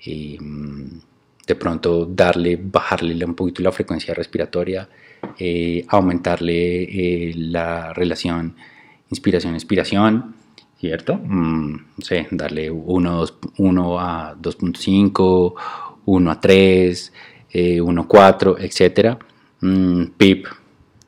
[0.05, 0.99] mm,
[1.47, 4.87] de pronto darle, bajarle un poquito la frecuencia respiratoria,
[5.37, 8.55] eh, aumentarle eh, la relación
[9.09, 10.35] inspiración-expiración,
[10.79, 11.15] ¿cierto?
[11.15, 13.25] Mm, no sé, darle 1,
[13.57, 15.53] 1 a 2.5,
[16.05, 17.13] 1 a 3,
[17.53, 19.17] 1 a 4, etc.
[20.17, 20.47] PIP,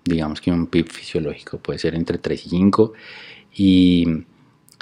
[0.03, 2.93] digamos que un PIP fisiológico puede ser entre 3 y 5,
[3.55, 4.08] y,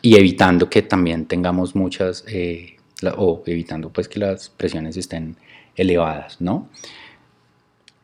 [0.02, 2.24] y evitando que también tengamos muchas...
[2.28, 2.78] Eh,
[3.18, 5.36] o evitando pues que las presiones estén
[5.76, 6.70] elevadas, ¿no?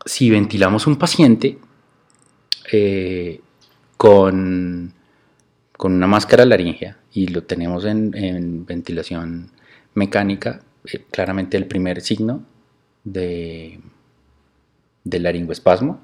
[0.06, 1.58] Si ventilamos un paciente
[2.72, 3.42] eh,
[3.98, 4.94] con,
[5.78, 9.52] con, una máscara laringea y lo tenemos en, ventilación
[9.94, 12.44] mecánica, eh, claramente el primer signo
[13.14, 13.80] de,
[15.04, 16.00] del laringoespasmo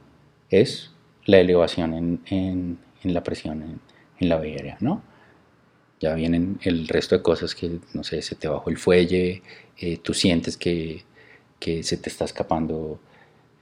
[0.49, 0.91] es
[1.25, 3.79] la elevación en, la presión
[4.19, 5.03] en, la vía ¿no?
[5.99, 9.41] ya vienen el resto de cosas que, no sé, se te bajó el fuelle,
[9.77, 11.03] eh, tú sientes que,
[11.59, 12.99] que, se te está escapando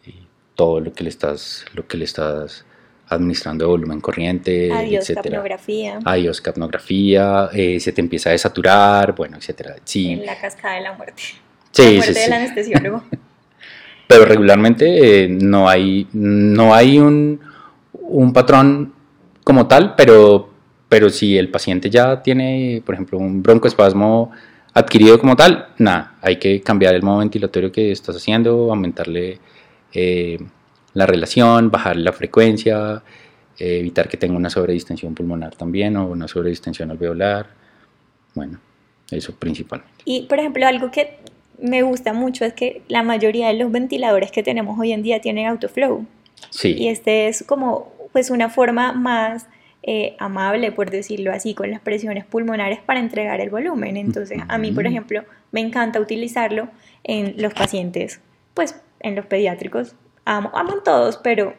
[0.06, 0.14] eh,
[0.56, 2.66] todo lo que le estás, lo que le estás
[3.08, 6.00] administrando de volumen corriente, Adiós capnografía.
[6.04, 9.76] Adiós capnografía, eh, se te empieza a desaturar, bueno, etcétera.
[9.84, 10.12] Sí.
[10.12, 11.22] En la cascada de la muerte.
[11.72, 13.04] Sí, la muerte del anestesiólogo.
[14.08, 17.40] Pero regularmente no hay, no hay un,
[17.94, 18.94] un patrón
[19.44, 20.54] como tal, pero
[20.94, 24.30] pero si el paciente ya tiene, por ejemplo, un broncoespasmo
[24.76, 29.40] adquirido como tal, nada, hay que cambiar el modo ventilatorio que estás haciendo, aumentarle
[29.92, 30.38] eh,
[30.94, 33.02] la relación, bajar la frecuencia,
[33.58, 37.48] eh, evitar que tenga una sobredistensión pulmonar también o una sobredistensión alveolar.
[38.36, 38.60] Bueno,
[39.10, 40.04] eso principalmente.
[40.06, 41.18] Y, por ejemplo, algo que
[41.60, 45.22] me gusta mucho es que la mayoría de los ventiladores que tenemos hoy en día
[45.22, 46.06] tienen autoflow.
[46.50, 46.76] Sí.
[46.78, 49.48] Y este es como pues una forma más
[49.86, 53.98] eh, amable, por decirlo así, con las presiones pulmonares para entregar el volumen.
[53.98, 56.70] Entonces, a mí, por ejemplo, me encanta utilizarlo
[57.04, 58.22] en los pacientes,
[58.54, 59.96] pues en los pediátricos.
[60.24, 61.54] Amo, amo todos, pero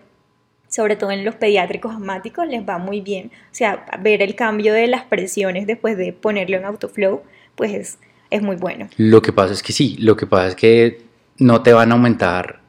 [0.69, 3.31] sobre todo en los pediátricos asmáticos les va muy bien.
[3.53, 7.23] O sea, ver el cambio de las presiones después de ponerlo en autoflow,
[7.55, 7.99] pues es,
[8.35, 8.89] es muy bueno.
[8.97, 11.03] Lo que pasa es que sí, lo que pasa es que
[11.39, 12.61] no te van a aumentar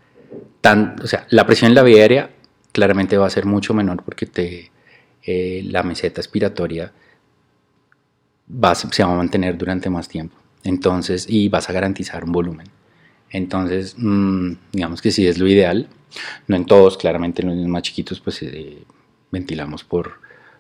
[0.62, 2.30] tan, o sea, la presión en la vía aérea
[2.71, 4.71] claramente va a ser mucho menor porque te,
[5.23, 6.93] eh, la meseta expiratoria
[8.47, 10.38] va, se va a mantener durante más tiempo.
[10.63, 12.67] Entonces, y vas a garantizar un volumen.
[13.32, 15.89] Entonces, mm, digamos que sí es lo ideal.
[16.47, 18.84] No en todos, claramente en los más chiquitos, pues eh,
[19.32, 20.19] ventilamos por,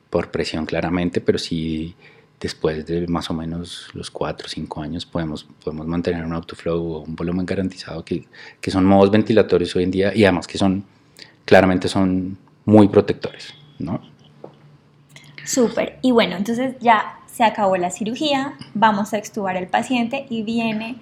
[0.09, 1.95] por presión claramente, pero sí
[2.39, 6.79] después de más o menos los 4 o 5 años podemos, podemos mantener un autoflow
[6.79, 8.27] o un volumen garantizado que,
[8.61, 10.83] que son modos ventilatorios hoy en día y además que son,
[11.45, 14.01] claramente son muy protectores, ¿no?
[15.43, 15.99] Súper.
[16.01, 20.95] Y bueno, entonces ya se acabó la cirugía, vamos a extubar el paciente y viene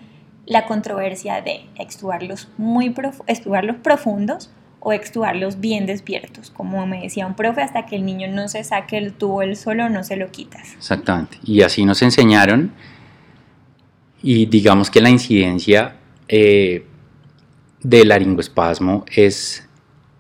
[0.46, 2.94] la controversia de extubarlos, muy
[3.28, 4.52] extubarlos profundos
[4.86, 6.52] o extubarlos bien despiertos.
[6.52, 9.56] Como me decía un profe, hasta que el niño no se saque el tubo él
[9.56, 10.74] solo, no se lo quitas.
[10.74, 11.38] Exactamente.
[11.46, 12.74] Y así nos enseñaron.
[14.22, 15.96] Y digamos que la incidencia
[16.28, 16.86] eh,
[17.82, 19.68] del laringoespasmo es,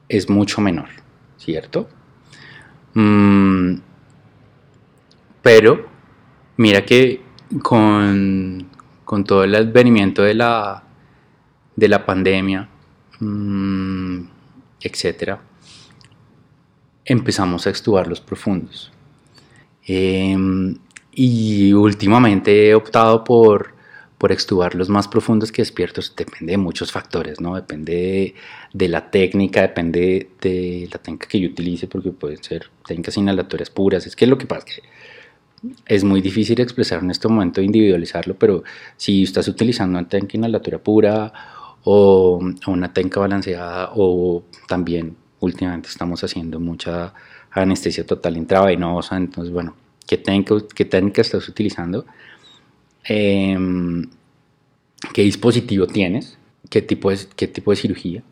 [0.07, 0.89] es mucho menor,
[1.37, 1.89] ¿cierto?
[2.93, 3.75] Mm,
[5.41, 5.89] pero
[6.55, 7.21] mira que
[7.61, 8.69] con,
[9.25, 10.83] todo el advenimiento de la,
[11.75, 12.69] de la pandemia,
[13.19, 14.32] mm,
[14.83, 15.41] etcétera,
[17.05, 18.91] empezamos a extubar los profundos.
[19.85, 20.75] Em,
[21.13, 23.73] y últimamente he optado por,
[24.17, 26.13] por extubar los más profundos que despiertos.
[26.15, 27.55] Depende de muchos factores, ¿no?
[27.55, 28.35] Depende
[28.73, 33.69] de, la técnica, depende de la técnica que yo utilice, porque pueden ser técnicas inhalatorias
[33.69, 34.05] puras.
[34.07, 34.83] Es que lo que pasa es que
[35.85, 38.63] es muy difícil expresar en este momento, individualizarlo, pero
[38.97, 41.31] si estás utilizando una técnica inhalatoria pura
[41.83, 47.13] o, una técnica balanceada o también últimamente estamos haciendo mucha
[47.51, 49.75] anestesia total intravenosa, entonces bueno,
[50.07, 52.05] ¿qué técnica, qué técnica estás utilizando?
[53.03, 54.09] Em,
[55.11, 56.37] ¿Qué dispositivo tienes?
[56.69, 58.23] ¿Qué tipo, de, ¿Qué tipo de cirugía?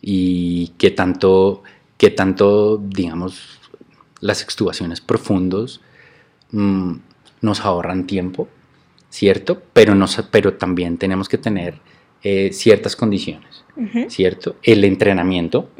[0.00, 1.62] ¿Y qué tanto,
[1.96, 3.60] qué tanto digamos,
[4.20, 5.80] las extubaciones profundos
[6.50, 6.94] mm,
[7.40, 8.48] nos ahorran tiempo?
[9.10, 9.62] ¿Cierto?
[9.72, 11.80] Pero, no, pero también tenemos que tener
[12.22, 13.64] eh, ciertas condiciones,
[14.08, 14.56] ¿cierto?
[14.62, 15.70] El entrenamiento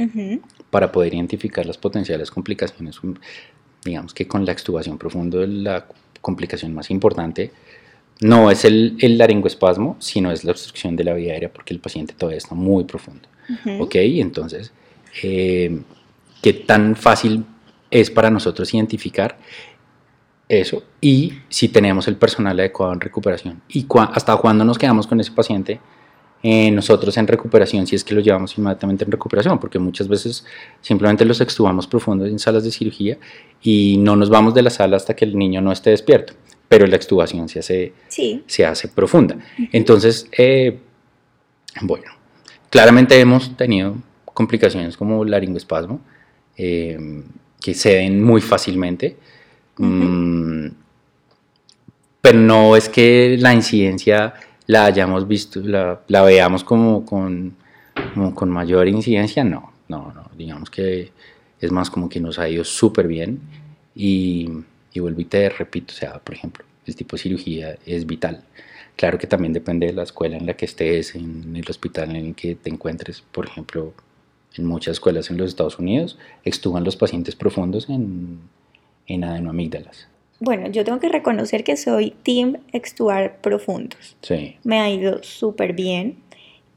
[0.70, 3.00] para poder identificar las potenciales complicaciones,
[3.84, 5.86] digamos que con la extubación profunda la
[6.20, 7.52] complicación más importante
[8.20, 11.80] no es el, el laringoespasmo, sino es la obstrucción de la vía aérea porque el
[11.80, 13.28] paciente todavía está muy profundo.
[13.80, 13.96] ¿Ok?
[13.96, 14.72] Entonces,
[15.22, 15.80] eh,
[16.40, 17.44] ¿qué tan fácil
[17.90, 19.38] es para nosotros identificar
[20.48, 20.84] eso?
[21.00, 23.62] Y si tenemos el personal adecuado en recuperación.
[23.68, 25.80] ¿Y hasta cuándo nos quedamos con ese paciente?
[26.44, 30.44] Eh, nosotros en recuperación si es que lo llevamos inmediatamente en recuperación, porque muchas veces
[30.80, 33.16] simplemente los extubamos profundos en salas de cirugía
[33.62, 36.34] y no nos vamos de la sala hasta que el niño no esté despierto,
[36.68, 37.92] pero la extubación se hace,
[38.46, 39.36] se hace profunda.
[39.70, 40.80] Entonces, eh,
[41.82, 42.06] bueno,
[42.70, 46.00] claramente hemos tenido complicaciones como laringoespasmo,
[46.56, 47.22] eh,
[47.60, 49.16] que se ven muy fácilmente.
[49.76, 50.66] Mm,
[52.20, 54.34] pero no es que la incidencia
[54.66, 57.56] la hayamos visto, la, la veamos como con,
[58.34, 61.12] con mayor incidencia, no, no, no, digamos que
[61.60, 63.40] es más como que nos ha ido súper bien
[63.94, 64.48] y,
[64.92, 68.42] y vuelvo y te repito, o sea, por ejemplo, el tipo de cirugía es vital.
[68.96, 72.26] Claro que también depende de la escuela en la que estés, en el hospital en
[72.26, 73.22] el que te encuentres.
[73.22, 73.94] Por ejemplo,
[74.54, 78.40] en muchas escuelas en los Estados Unidos extuban los pacientes profundos en,
[79.06, 80.08] en adenoamígdalas.
[80.44, 84.16] Bueno, yo tengo que reconocer que soy team extubar profundos.
[84.22, 84.56] Sí.
[84.64, 86.16] Me ha ido súper bien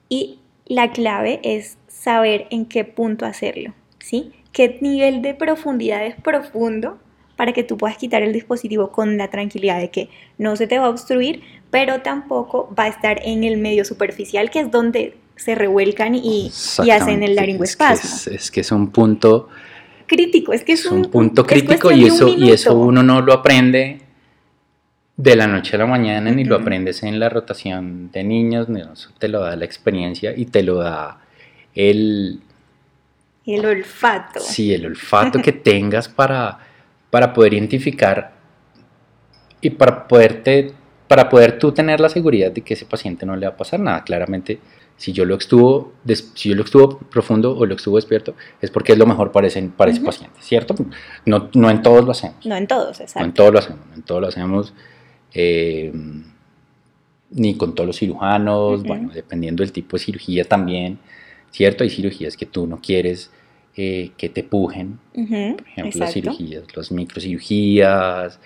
[0.08, 4.34] y la clave es saber en qué punto hacerlo, ¿sí?
[4.52, 7.00] ¿Qué nivel de profundidad es profundo
[7.38, 10.78] para que tú puedas quitar el dispositivo con la tranquilidad de que no se te
[10.78, 15.18] va a obstruir, pero tampoco va a estar en el medio superficial, que es donde
[15.38, 16.52] se revuelcan y,
[16.92, 18.16] hacen el laringoespasmo.
[18.16, 19.50] Es que es, que es un punto
[20.06, 24.00] crítico, es que es, un, punto crítico y eso, y eso uno no lo aprende
[25.18, 29.10] de la noche a la mañana ni lo aprendes en la rotación de niños, eso
[29.18, 31.22] te lo da la experiencia y te lo da
[31.74, 32.40] el...
[33.46, 34.40] El olfato.
[34.40, 36.60] Sí, el olfato que tengas para,
[37.10, 38.34] para poder identificar
[39.62, 40.74] y para poderte
[41.08, 43.80] para poder tú tener la seguridad de que ese paciente no le va a pasar
[43.80, 44.04] nada.
[44.04, 44.60] Claramente
[44.98, 45.94] si yo lo extuvo,
[46.36, 49.62] si yo lo profundo o lo extuvo despierto, es porque es lo mejor para ese,
[49.64, 50.74] para ese paciente, ¿cierto?
[51.26, 52.46] No, no en todos lo hacemos.
[52.46, 53.20] No en todos, exacto.
[53.20, 54.74] No en todos lo hacemos, en todos lo hacemos,
[55.34, 55.92] eh,
[57.32, 61.00] ni con todos los cirujanos, bueno, dependiendo del tipo de cirugía también,
[61.52, 61.84] ¿cierto?
[61.84, 63.32] Hay cirugías que tú no quieres
[63.76, 68.40] eh, que te pujen, por ejemplo, las cirugías, las microcirugías,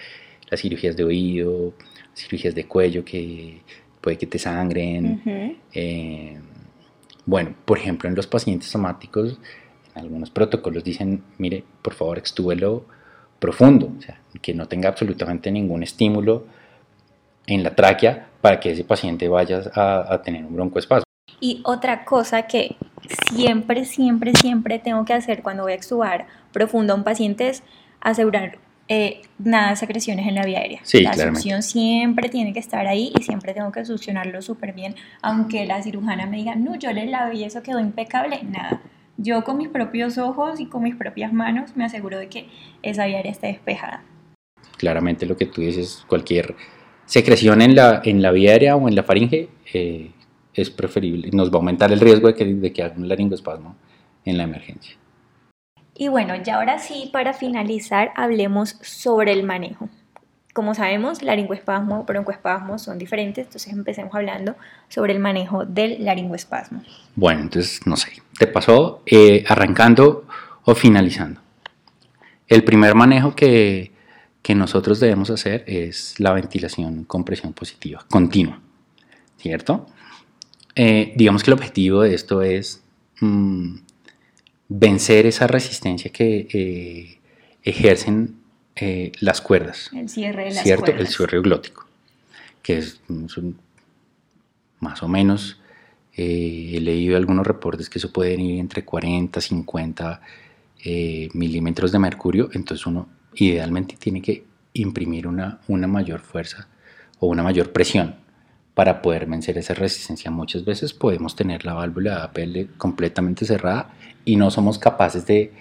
[0.49, 1.73] las cirugías de oído,
[2.15, 3.61] cirugías de cuello que
[4.01, 5.57] puede que te sangren.
[5.73, 6.39] Eh,
[7.25, 9.39] bueno, por ejemplo, en los pacientes somáticos,
[9.95, 12.85] en algunos protocolos dicen, mire, por favor, extúbelo
[13.39, 16.45] profundo, o sea, que no tenga absolutamente ningún estímulo
[17.47, 21.03] en la tráquea para que ese paciente vaya a, tener un broncoespasmo.
[21.39, 22.75] Y otra cosa que
[23.33, 27.63] siempre, siempre, siempre tengo que hacer cuando voy a extubar profundo a un paciente es
[28.01, 28.59] asegurar
[28.91, 30.81] eh, nada de secreciones en la vía aérea.
[30.93, 35.67] la succión siempre tiene que estar ahí y siempre tengo que succionarlo súper bien, aunque
[35.67, 38.81] la cirujana me diga, no, yo le lavé y eso quedó impecable, nada.
[39.15, 42.47] Yo con mis propios ojos y con mis propias manos me aseguro de que
[42.81, 44.03] esa vía aérea esté despejada.
[44.77, 46.55] Claramente lo que tú dices, cualquier
[47.05, 50.09] secreción en la, en la vía aérea o en la faringe eh,
[50.53, 53.75] es preferible, nos va a aumentar el riesgo de que, de que haga un laringoespasmo
[54.25, 54.98] en la emergencia.
[55.99, 59.89] Y bueno, ya ahora sí, para finalizar, hablemos sobre el manejo.
[60.53, 64.55] Como sabemos, laringoespasmo, broncoespasmo son diferentes, entonces empecemos hablando
[64.87, 66.83] sobre el manejo del laringoespasmo.
[67.17, 70.25] Bueno, entonces, no sé, te pasó eh, arrancando
[70.63, 71.41] o finalizando.
[72.47, 73.91] El primer manejo que,
[74.41, 78.61] que nosotros debemos hacer es la ventilación con presión positiva, continua,
[79.35, 79.85] ¿cierto?
[80.75, 82.81] Eh, digamos que el objetivo de esto es
[83.19, 83.79] mm,
[84.69, 87.19] vencer esa resistencia que eh,
[87.63, 88.35] ejercen
[88.75, 89.89] eh, las cuerdas.
[89.93, 90.85] El cierre de las ¿cierto?
[90.85, 91.01] cuerdas.
[91.01, 91.85] El cierre glótico,
[92.61, 93.01] que es,
[94.79, 95.59] más o menos,
[96.15, 100.21] eh, he leído algunos reportes que eso puede ir entre 40, 50
[100.85, 106.69] eh, milímetros de mercurio, entonces uno idealmente tiene que imprimir una, una mayor fuerza
[107.19, 108.15] o una mayor presión
[108.75, 110.31] para poder vencer esa resistencia.
[110.31, 113.93] Muchas veces podemos tener la válvula APL completamente cerrada
[114.25, 115.51] y no somos capaces de,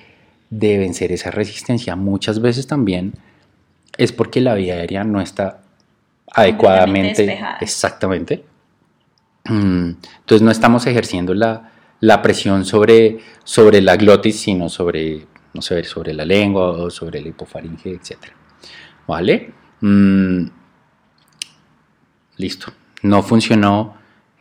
[0.50, 1.96] de vencer esa resistencia.
[1.96, 3.14] Muchas veces también
[3.96, 5.62] es porque la vía aérea no está
[6.32, 7.58] adecuadamente, despejada.
[7.60, 8.44] exactamente.
[9.44, 9.90] Mm,
[10.20, 15.82] Entonces no estamos ejerciendo la, la presión sobre, sobre la glotis, sino sobre, no sé,
[15.84, 18.16] sobre la lengua o sobre la hipofaringe, etc.
[19.06, 19.52] ¿Vale?
[19.80, 20.44] Mm,
[22.36, 22.72] listo.
[23.02, 23.94] No funcionó,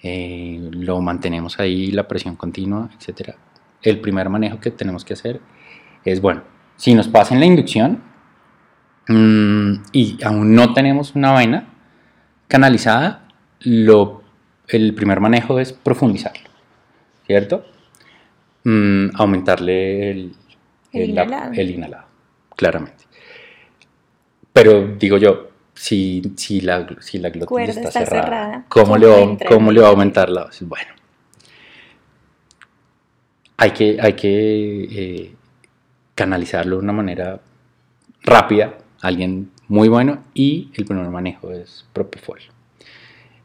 [0.04, 3.36] eh, lo mantenemos ahí, la presión continua, etc.
[3.88, 5.40] El primer manejo que tenemos que hacer
[6.04, 6.42] es, bueno,
[6.76, 8.02] si nos pasa en la inducción
[9.08, 11.68] mm, y aún no tenemos una vaina
[12.48, 13.28] canalizada,
[13.62, 14.24] lo,
[14.68, 16.50] el primer manejo es profundizarlo,
[17.26, 17.66] ¿cierto?
[18.64, 20.36] Mm, aumentarle el,
[20.92, 21.54] El la- inhalado.
[21.54, 22.06] el inhalado,
[22.56, 23.06] claramente.
[24.54, 28.98] Pero digo yo, si, si la, si la glotis está, está cerrada, cerrada, ¿cómo, ¿cómo
[28.98, 30.68] le va, cómo le va a aumentar la dosis?
[30.68, 30.90] Bueno,
[33.58, 35.36] hay que, hay que eh,
[36.16, 37.42] canalizarlo de una manera
[38.22, 42.40] rápida, alguien muy bueno, y el primer manejo es Propofol,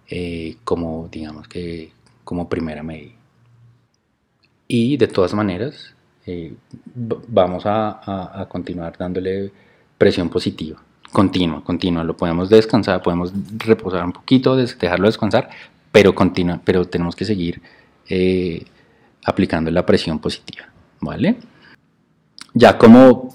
[0.08, 1.90] eh, como digamos que
[2.24, 3.14] como primera medida.
[4.68, 5.94] Y de todas maneras,
[6.26, 6.54] eh,
[6.94, 9.50] vamos a, continuar dándole
[9.98, 10.80] presión positiva,
[11.12, 12.04] continua, continua.
[12.04, 15.50] Lo podemos descansar, podemos reposar un poquito, dejarlo descansar,
[15.90, 17.60] pero continua, pero tenemos que seguir
[18.08, 18.64] eh,
[19.24, 20.66] aplicando la presión positiva,
[21.00, 21.36] ¿vale?
[22.54, 23.34] Ya como,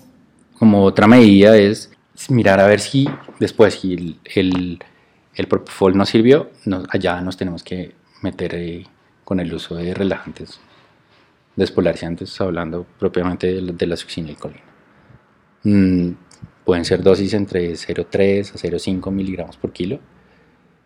[0.57, 1.91] como otra medida es
[2.29, 3.07] mirar a ver si
[3.39, 4.79] después, si el,
[5.35, 6.51] el, Propofol no sirvió,
[6.89, 8.85] allá nos tenemos que meter eh,
[9.23, 10.59] con el uso de relajantes
[11.55, 14.61] despolarizantes, hablando propiamente de de la succinilcolina.
[15.63, 16.11] Mm,
[16.63, 19.99] pueden ser dosis entre 0,3 a 0,5 miligramos por kilo.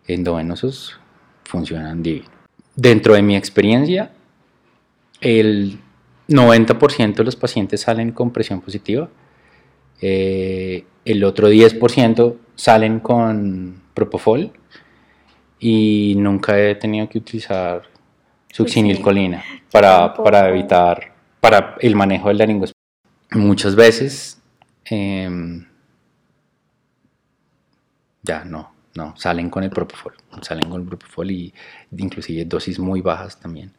[0.06, 0.98] Endovenosos
[1.44, 2.28] funcionan divino.
[2.74, 4.12] Dentro de mi experiencia,
[5.22, 5.78] el
[6.28, 9.08] 90% de los pacientes salen con presión positiva.
[10.00, 14.52] Eh, el otro 10% salen con propofol
[15.58, 17.82] y nunca he tenido que utilizar
[18.50, 22.80] succinilcolina para, para evitar para el manejo del laringoespasmo.
[23.32, 24.40] Muchas veces
[24.84, 25.66] em,
[28.22, 31.54] ya no, no, salen con el propofol, salen con el propofol y
[31.96, 33.72] inclusive dosis muy bajas también.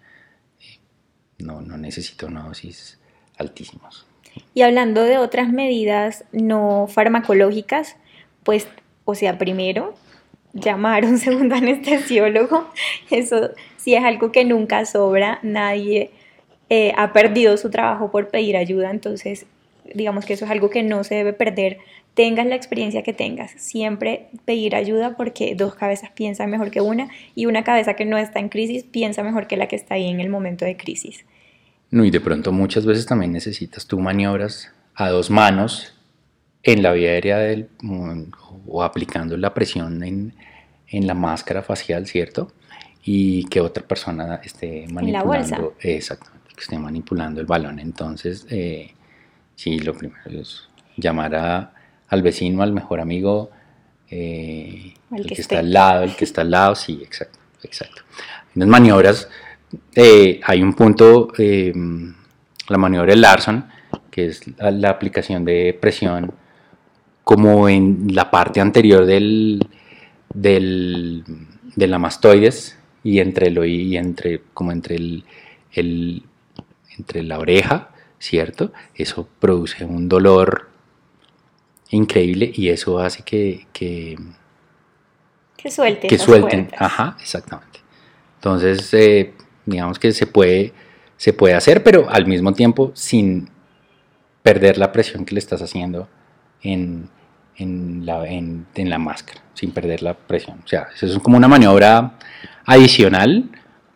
[1.44, 3.00] No, necesito una dosis
[3.38, 4.06] altísimas.
[4.54, 7.98] Y hablando de otras medidas no farmacológicas,
[8.44, 8.68] pues,
[9.06, 9.94] o sea, primero,
[10.54, 12.68] llamar a un segundo anestesiólogo,
[13.12, 16.12] eso sí es algo que nunca sobra, nadie
[16.70, 19.46] eh, ha perdido su trabajo por pedir ayuda, entonces
[19.94, 21.80] digamos que eso es algo que no se debe perder,
[22.14, 27.10] tengas la experiencia que tengas, siempre pedir ayuda porque dos cabezas piensan mejor que una
[27.36, 30.10] y una cabeza que no está en crisis piensa mejor que la que está ahí
[30.10, 31.26] en el momento de crisis.
[31.94, 35.94] No, y de pronto muchas veces también necesitas tú maniobras a dos manos
[36.64, 37.70] en la vía aérea del,
[38.68, 40.34] o aplicando la presión en,
[40.88, 42.52] en la máscara facial, ¿cierto?
[43.04, 45.62] Y que otra persona esté la manipulando.
[45.62, 45.78] bolsa.
[45.88, 47.78] Exactamente, que esté manipulando el balón.
[47.80, 48.92] Entonces, eh,
[49.56, 51.74] sí, lo primero es llamar a-
[52.08, 53.52] al vecino, al mejor amigo,
[54.10, 58.02] eh, el que está al lado, el que está al lado, sí, exacto, exacto.
[58.56, 59.28] Unas maniobras,
[59.96, 61.74] eh, hay un punto, eh,
[62.70, 63.66] la maniobra de Larson,
[64.12, 66.32] que es la, la aplicación de presión
[67.24, 69.66] como en la parte anterior del,
[70.34, 71.24] del,
[71.76, 75.24] de la mastoides y entre el y entre como entre el,
[75.72, 76.24] el-
[76.98, 78.72] entre la oreja, ¿cierto?
[78.94, 80.70] Eso produce un dolor
[81.90, 84.18] increíble y eso hace que, que,
[85.58, 86.08] Que suelte.
[86.08, 86.70] que suelten.
[86.78, 87.80] Ajá, exactamente.
[88.36, 89.34] Entonces, eh,
[89.66, 90.74] digamos que se puede,
[91.18, 93.50] se puede hacer, pero al mismo tiempo sin
[94.42, 96.08] perder la presión que le estás haciendo
[96.62, 97.10] en,
[97.58, 100.60] en la, en, en la máscara, sin perder la presión.
[100.64, 102.14] O sea, eso es como una maniobra
[102.66, 103.50] adicional.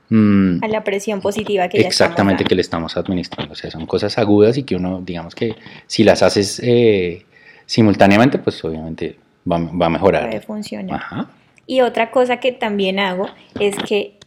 [0.10, 3.54] mm, A la presión positiva que exactamente que le estamos administrando.
[3.54, 5.56] O sea, son cosas agudas y que uno, digamos que
[5.86, 7.26] si las haces eh,
[7.66, 9.18] simultáneamente, pues obviamente
[9.50, 10.28] va, va a mejorar.
[10.30, 10.96] puede funcionar.
[10.96, 11.28] Ajá.
[11.66, 13.28] Y otra cosa que también hago
[13.60, 14.18] es que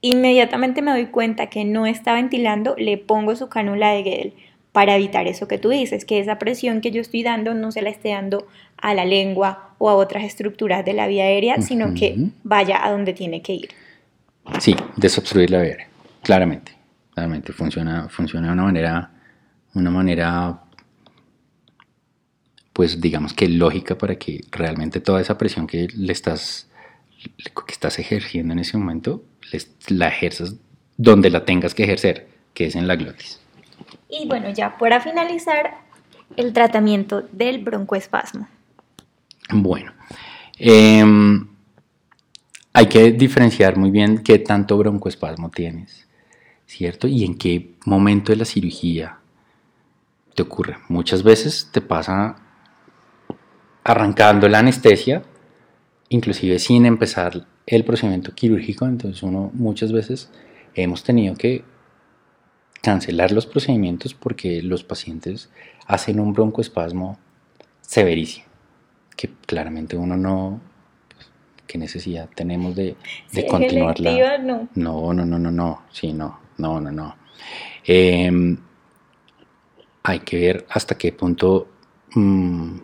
[0.00, 4.34] inmediatamente me doy cuenta que no está ventilando, le pongo su cánula de Gedel
[4.72, 7.82] para evitar eso que tú dices, que esa presión que yo estoy dando no se
[7.82, 8.46] la esté dando
[8.76, 12.90] a la lengua o a otras estructuras de la vía aérea, sino que vaya a
[12.90, 13.68] donde tiene que ir.
[14.60, 15.88] Sí, desobstruir la vía aérea,
[16.22, 16.72] claramente.
[17.14, 19.10] Claramente funciona, funciona de una manera,
[19.74, 20.60] una manera,
[22.72, 26.70] pues digamos que lógica para que realmente toda esa presión que le estás,
[27.18, 29.24] que estás ejerciendo en ese momento,
[29.88, 30.56] la ejerzas
[30.96, 33.40] donde la tengas que ejercer, que es en la glotis.
[34.08, 35.78] Y bueno, ya para finalizar,
[36.36, 38.48] el tratamiento del broncoespasmo.
[39.52, 39.92] Bueno,
[40.58, 41.48] em,
[42.72, 46.06] hay que diferenciar muy bien qué tanto broncoespasmo tienes,
[46.66, 47.08] ¿cierto?
[47.08, 49.18] Y en qué momento de la cirugía
[50.34, 50.78] te ocurre.
[50.88, 52.36] Muchas veces te pasa
[53.82, 55.22] arrancando la anestesia,
[56.08, 60.30] inclusive sin empezar el procedimiento quirúrgico, entonces uno muchas veces
[60.74, 61.64] hemos tenido que
[62.82, 65.50] cancelar los procedimientos porque los pacientes
[65.86, 67.18] hacen un broncoespasmo
[67.80, 68.46] severísimo,
[69.16, 70.60] que claramente uno no,
[71.14, 71.30] pues,
[71.66, 72.96] qué necesidad tenemos de,
[73.32, 74.38] de continuarla.
[74.38, 74.68] No.
[74.74, 77.16] no, no, no, no, no, sí, no, no, no, no.
[77.84, 78.58] Em,
[80.02, 81.68] hay que ver hasta qué punto
[82.14, 82.78] mm,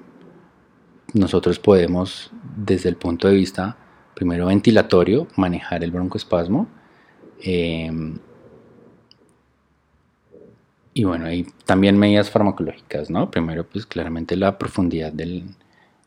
[1.14, 3.76] nosotros podemos, desde el punto de vista
[4.16, 6.66] primero ventilatorio, manejar el broncoespasmo.
[7.42, 8.18] Em,
[10.94, 13.30] y bueno, hay también medidas farmacológicas, ¿no?
[13.30, 15.44] Primero, pues claramente la profundidad del,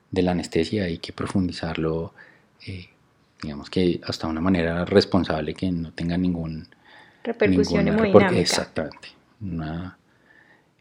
[0.09, 2.15] de la anestesia, hay que profundizarlo,
[2.65, 2.89] eh,
[3.43, 6.67] digamos que hasta una manera responsable que no tenga ningún...
[7.23, 8.39] Repercusión hemodinámica.
[8.39, 9.09] Exactamente.
[9.39, 9.99] Una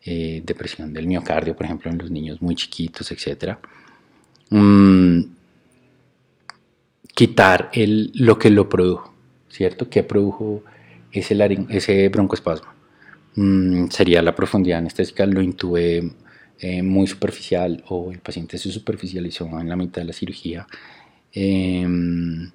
[0.02, 3.58] eh, depresión del miocardio, por ejemplo, en los niños muy chiquitos, etc.
[7.18, 9.12] quitar el, lo que lo produjo,
[9.48, 9.90] ¿cierto?
[9.90, 10.62] ¿Qué produjo
[11.10, 11.36] ese,
[11.68, 12.68] ese broncoespasmo?
[13.34, 16.12] Mm, sería la profundidad anestésica, lo intubé
[16.60, 20.68] eh, muy superficial o el paciente se superficializó en la mitad de la cirugía
[21.32, 22.52] em,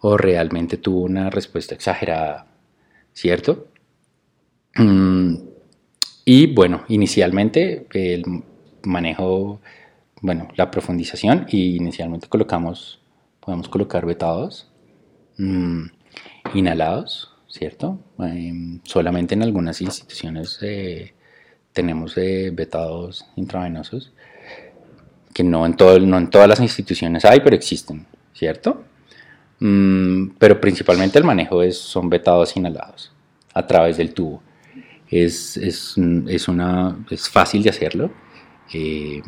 [0.00, 2.48] o realmente tuvo una respuesta exagerada,
[3.12, 3.68] ¿cierto?
[4.74, 5.36] Mm,
[6.24, 8.24] y bueno, inicialmente el
[8.82, 9.60] manejo,
[10.20, 12.98] bueno, la profundización y inicialmente colocamos,
[13.44, 14.68] podemos colocar vetados,
[15.36, 15.84] mm,
[16.54, 17.98] inhalados, ¿cierto?
[18.18, 21.12] Em, solamente en algunas instituciones eh,
[21.72, 24.12] tenemos eh, vetados intravenosos,
[25.34, 28.84] que no en, todo, no en todas las instituciones hay, pero existen, ¿cierto?
[29.58, 33.12] Mm, pero principalmente el manejo es, son vetados inhalados
[33.54, 34.42] a través del tubo.
[35.10, 35.94] Es, es,
[36.28, 38.10] es una, es fácil de hacerlo.
[38.72, 39.20] Eh,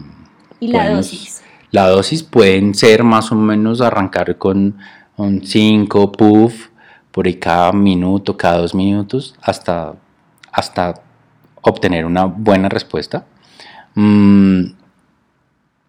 [0.61, 1.43] ¿Y la dosis?
[1.75, 4.79] La dosis pueden ser más o menos arrancar con
[5.17, 6.69] un 5 puff
[7.11, 9.97] por ahí cada minuto, cada dos minutos, hasta,
[10.53, 10.95] hasta
[11.63, 13.27] obtener una buena respuesta.
[13.97, 14.67] Mm,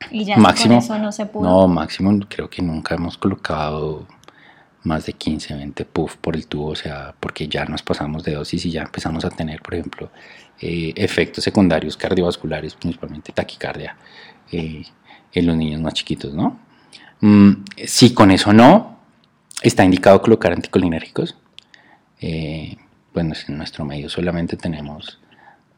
[0.09, 1.47] ¿Y ya máximo, eso no se pudo?
[1.47, 4.07] No, máximo creo que nunca hemos colocado
[4.81, 8.33] más de 15, 20 puff por el tubo, o sea, porque ya nos pasamos de
[8.33, 10.09] dosis y ya empezamos a tener, por ejemplo,
[10.59, 13.95] eh, efectos secundarios cardiovasculares, principalmente taquicardia,
[14.51, 14.83] eh,
[15.35, 16.59] en los niños más chiquitos, ¿no?
[17.21, 18.95] Mm, si con eso no,
[19.61, 21.35] Está indicado colocar anticolinérgicos.
[22.21, 22.77] Eh,
[23.13, 25.19] bueno, en nuestro medio solamente tenemos,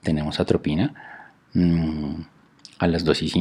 [0.02, 0.94] tenemos atropina.
[1.54, 2.16] Mm,
[2.80, 3.34] a las dosis,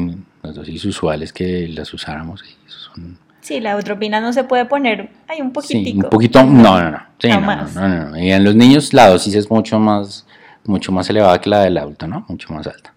[0.43, 2.45] las dosis usuales que las usáramos.
[2.67, 6.05] Son, sí, la atropina no se puede poner, hay un poquitico.
[6.05, 7.01] un poquito, no, no, no.
[7.23, 10.27] no, no, no, Y en los niños la dosis es mucho más,
[10.65, 12.25] mucho más elevada que la del adulto, ¿no?
[12.29, 12.95] Mucho más alta.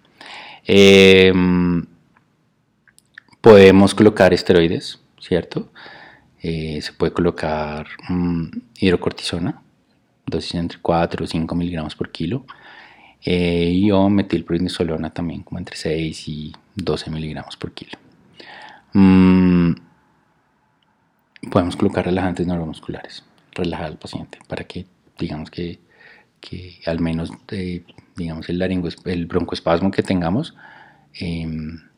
[0.66, 1.34] Eh,
[3.42, 5.72] podemos colocar esteroides, ¿cierto?
[6.42, 8.48] Eh, se puede colocar mm,
[8.80, 9.62] hidrocortisona,
[10.26, 12.46] dosis entre 4 o 5 miligramos por kilo,
[13.24, 17.98] eh, y o metilprednisolona también, como entre 6 y 12 miligramos por kilo.
[18.94, 19.74] Mm,
[21.52, 23.24] podemos colocar relajantes neuromusculares,
[23.54, 24.86] relajar al paciente para que,
[25.18, 25.80] digamos que,
[26.40, 27.84] que al menos, eh,
[28.16, 30.56] digamos, el, laringo, el broncoespasmo que tengamos,
[31.14, 31.89] em,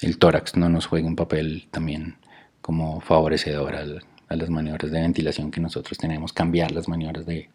[0.00, 2.16] el tórax no nos juegue un papel también
[2.60, 7.48] como favorecedor a las maniobras de ventilación que nosotros tenemos, cambiar las maniobras de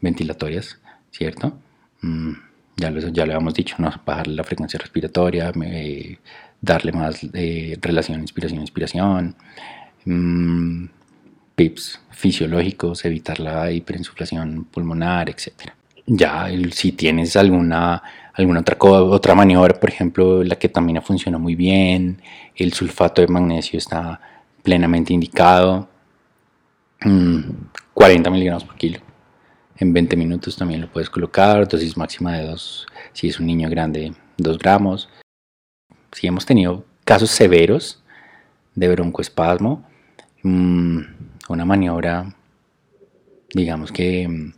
[0.00, 0.78] ventilatorias,
[1.10, 1.58] ¿cierto?
[2.02, 2.32] Mm,
[2.76, 3.90] ya, lo, ya habíamos dicho, ¿no?
[4.04, 5.52] bajar la frecuencia respiratoria,
[6.60, 9.36] darle más eh, relación inspiración-inspiración,
[10.04, 10.86] mm,
[11.54, 15.72] PIPs fisiológicos, evitar la hiperinsuflación pulmonar, etc.
[16.08, 18.00] Ya, si tienes alguna,
[18.32, 22.22] alguna otra, otra maniobra, por ejemplo, la que también funciona muy bien,
[22.54, 24.20] el sulfato de magnesio está
[24.62, 25.88] plenamente indicado.
[27.00, 29.00] 40 mm, miligramos por kilo.
[29.78, 33.68] En 20 minutos también lo puedes colocar, dosis máxima de 2, si es un niño
[33.68, 35.08] grande, 2 gramos.
[36.12, 38.02] Si hemos tenido casos severos
[38.76, 39.84] de broncoespasmo,
[40.44, 41.00] mm,
[41.48, 42.32] una maniobra,
[43.52, 44.52] digamos que,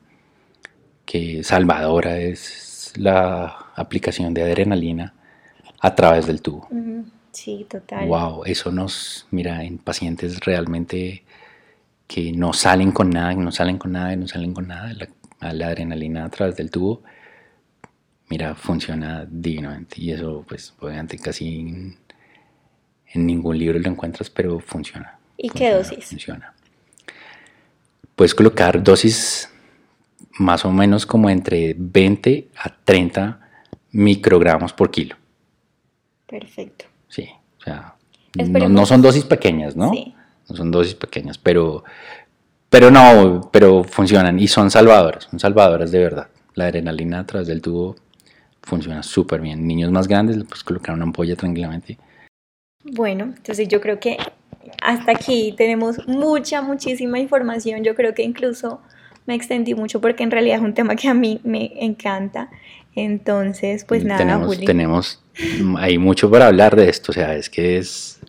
[1.09, 5.15] que salvadora es la aplicación de adrenalina
[5.81, 6.69] a través del tubo.
[7.33, 8.07] Sí, total.
[8.07, 11.25] Wow, eso nos, mira, en pacientes realmente
[12.07, 15.69] que no salen con nada, no salen con nada, no salen con nada, la, la
[15.69, 17.03] adrenalina a través del tubo,
[18.29, 20.03] mira, funciona divinamente.
[20.03, 21.97] Y eso, pues, obviamente casi en,
[23.15, 25.19] ningún libro lo encuentras, pero funciona.
[25.39, 26.05] ¿Y qué dosis?
[26.05, 26.53] Funciona.
[28.15, 29.49] Puedes colocar dosis
[30.39, 33.41] más o menos como entre 20 a 30
[33.93, 35.17] microgramos por kilo.
[36.27, 36.87] Perfecto.
[37.09, 37.29] Sí,
[37.59, 37.95] o sea,
[38.35, 39.91] no, son dosis pequeñas, ¿no?
[39.91, 40.15] Sí.
[40.49, 41.85] No son dosis pequeñas, pero,
[42.69, 46.29] pero no, pero funcionan y son salvadoras, son salvadoras de verdad.
[46.55, 47.97] La adrenalina a través del tubo
[48.63, 49.67] funciona súper bien.
[49.67, 51.99] Niños más grandes le puedes colocar una ampolla tranquilamente.
[52.85, 54.17] Bueno, entonces yo creo que
[54.83, 57.85] hasta aquí tenemos mucha, muchísima información.
[57.85, 58.81] Yo creo que incluso
[59.29, 62.49] me extendí mucho porque en realidad es un tema que a mí me encanta.
[62.95, 65.23] Entonces, pues nada, tenemos, tenemos
[65.77, 68.21] hay mucho para hablar de esto, o sea, es que es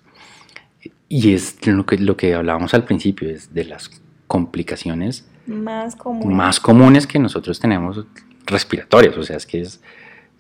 [1.08, 3.89] y es lo que lo que hablábamos al principio es de las
[4.28, 8.06] complicaciones más comunes, más comunes que nosotros tenemos
[8.45, 9.82] respiratorias, o sea, es que es,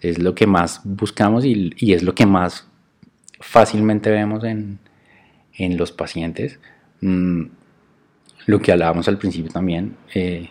[0.01, 2.67] es lo que más buscamos y, y es lo que más
[3.39, 4.79] fácilmente vemos en,
[5.53, 6.59] en los pacientes.
[6.99, 7.45] Mm,
[8.45, 10.49] lo que hablábamos al principio también, eh,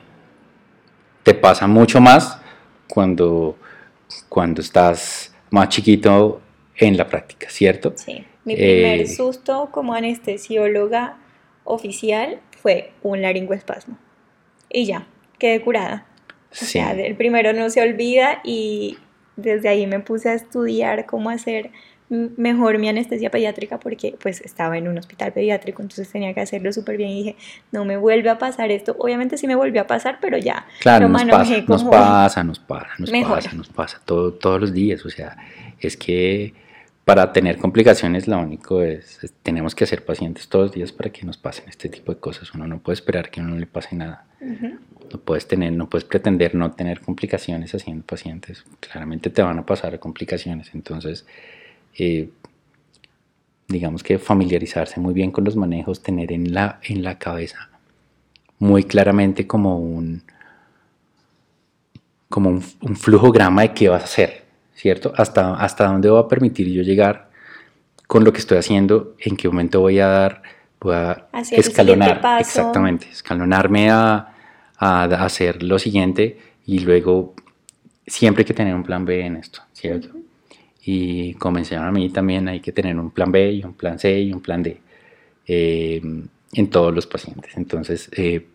[1.23, 2.41] te pasa mucho más
[2.89, 3.57] cuando,
[4.29, 6.41] cuando estás más chiquito
[6.77, 7.93] en la práctica, ¿cierto?
[7.97, 8.25] Sí.
[8.45, 11.19] Mi primer eh, susto como anestesióloga
[11.65, 13.99] oficial fue un laringoespasmo.
[14.71, 15.07] Y ya,
[15.39, 16.07] quedé curada.
[16.51, 18.97] O sea, el primero no se olvida y
[19.37, 21.71] desde ahí me puse a estudiar cómo hacer
[22.11, 26.73] mejor mi anestesia pediátrica porque pues estaba en un hospital pediátrico, entonces tenía que hacerlo
[26.73, 27.37] súper bien y dije,
[27.73, 28.97] no me vuelve a pasar esto.
[28.99, 32.91] Obviamente sí me volvió a pasar, pero ya claro, nos pasa, nos pasa, nos pasa,
[32.99, 35.05] nos pasa, nos pasa todo, todos los días.
[35.05, 35.37] O sea,
[35.81, 36.55] es que
[37.05, 41.25] para tener complicaciones lo único es, tenemos que hacer pacientes todos los días para que
[41.25, 42.53] nos pasen este tipo de cosas.
[42.55, 44.27] Uno no puede esperar que a uno no le pase nada.
[44.41, 48.65] No puedes tener, no puedes pretender no tener complicaciones haciendo pacientes.
[48.81, 50.75] Claramente te van a pasar complicaciones.
[50.75, 51.25] Entonces,
[51.99, 52.31] eh,
[53.69, 57.69] digamos que familiarizarse muy bien con los manejos, tener en la, en la cabeza
[58.59, 60.23] muy claramente como un,
[62.29, 64.45] como un, un flujograma de qué vas a hacer,
[64.75, 65.13] ¿cierto?
[65.17, 67.29] Hasta, hasta dónde va a permitir yo llegar
[68.07, 70.43] con lo que estoy haciendo, en qué momento voy a dar,
[70.81, 74.35] voy a escalonar, exactamente, escalonarme a,
[74.79, 77.35] a, hacer lo siguiente y luego
[78.07, 80.09] siempre hay que tener un plan B en esto, ¿cierto?
[80.91, 83.99] Y como enseñaron a mí también hay que tener un plan B y un plan
[83.99, 84.81] C y un plan D
[85.47, 86.01] eh,
[86.55, 87.59] en todos los pacientes.
[87.59, 88.47] Entonces, eh,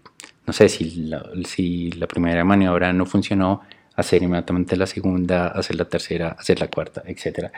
[0.47, 3.61] no sé si la, si la primera maniobra no funcionó,
[3.95, 7.51] hacer inmediatamente la segunda, hacer la tercera, hacer la cuarta, etcétera,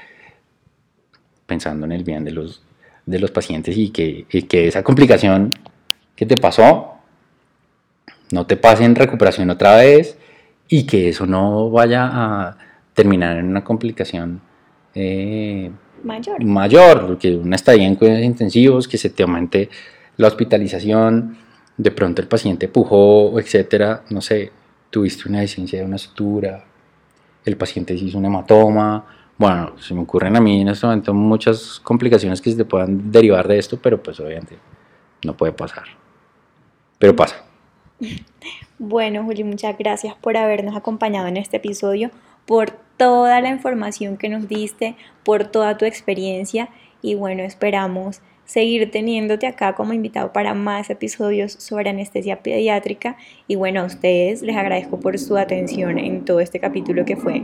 [1.45, 2.61] pensando en el bien de los,
[3.05, 5.51] de los pacientes y que, y que esa complicación
[6.17, 6.95] que te pasó
[8.29, 10.17] no te pase en recuperación otra vez
[10.67, 12.57] y que eso no vaya a
[12.93, 14.41] terminar en una complicación
[14.95, 15.71] eh,
[16.03, 16.43] mayor.
[16.43, 19.69] mayor, que una estadía en cuidados intensivos, que se te aumente
[20.17, 21.37] la hospitalización,
[21.77, 24.51] de pronto el paciente pujó, etcétera, no sé,
[24.89, 26.63] tuviste una deficiencia de una sutura,
[27.43, 29.05] el paciente se hizo un hematoma,
[29.37, 33.11] bueno, se me ocurren a mí en este momento muchas complicaciones que se te puedan
[33.11, 34.57] derivar de esto, pero pues obviamente
[35.25, 35.83] no puede pasar.
[36.97, 37.43] Pero pasa.
[38.77, 42.11] Bueno, Juli, muchas gracias por habernos acompañado en este episodio
[42.45, 46.69] por toda la información que nos diste, por toda tu experiencia
[47.01, 53.17] y bueno, esperamos seguir teniéndote acá como invitado para más episodios sobre anestesia pediátrica
[53.47, 57.41] y bueno, a ustedes les agradezco por su atención en todo este capítulo que fue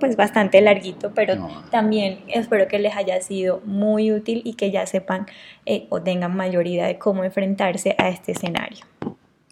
[0.00, 4.86] pues bastante larguito, pero también espero que les haya sido muy útil y que ya
[4.86, 5.26] sepan
[5.66, 8.84] eh, o tengan mayor idea de cómo enfrentarse a este escenario.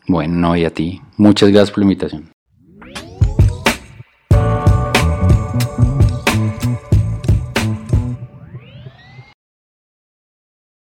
[0.09, 1.01] Bueno, y a ti.
[1.17, 2.36] Muchas gracias por la invitación.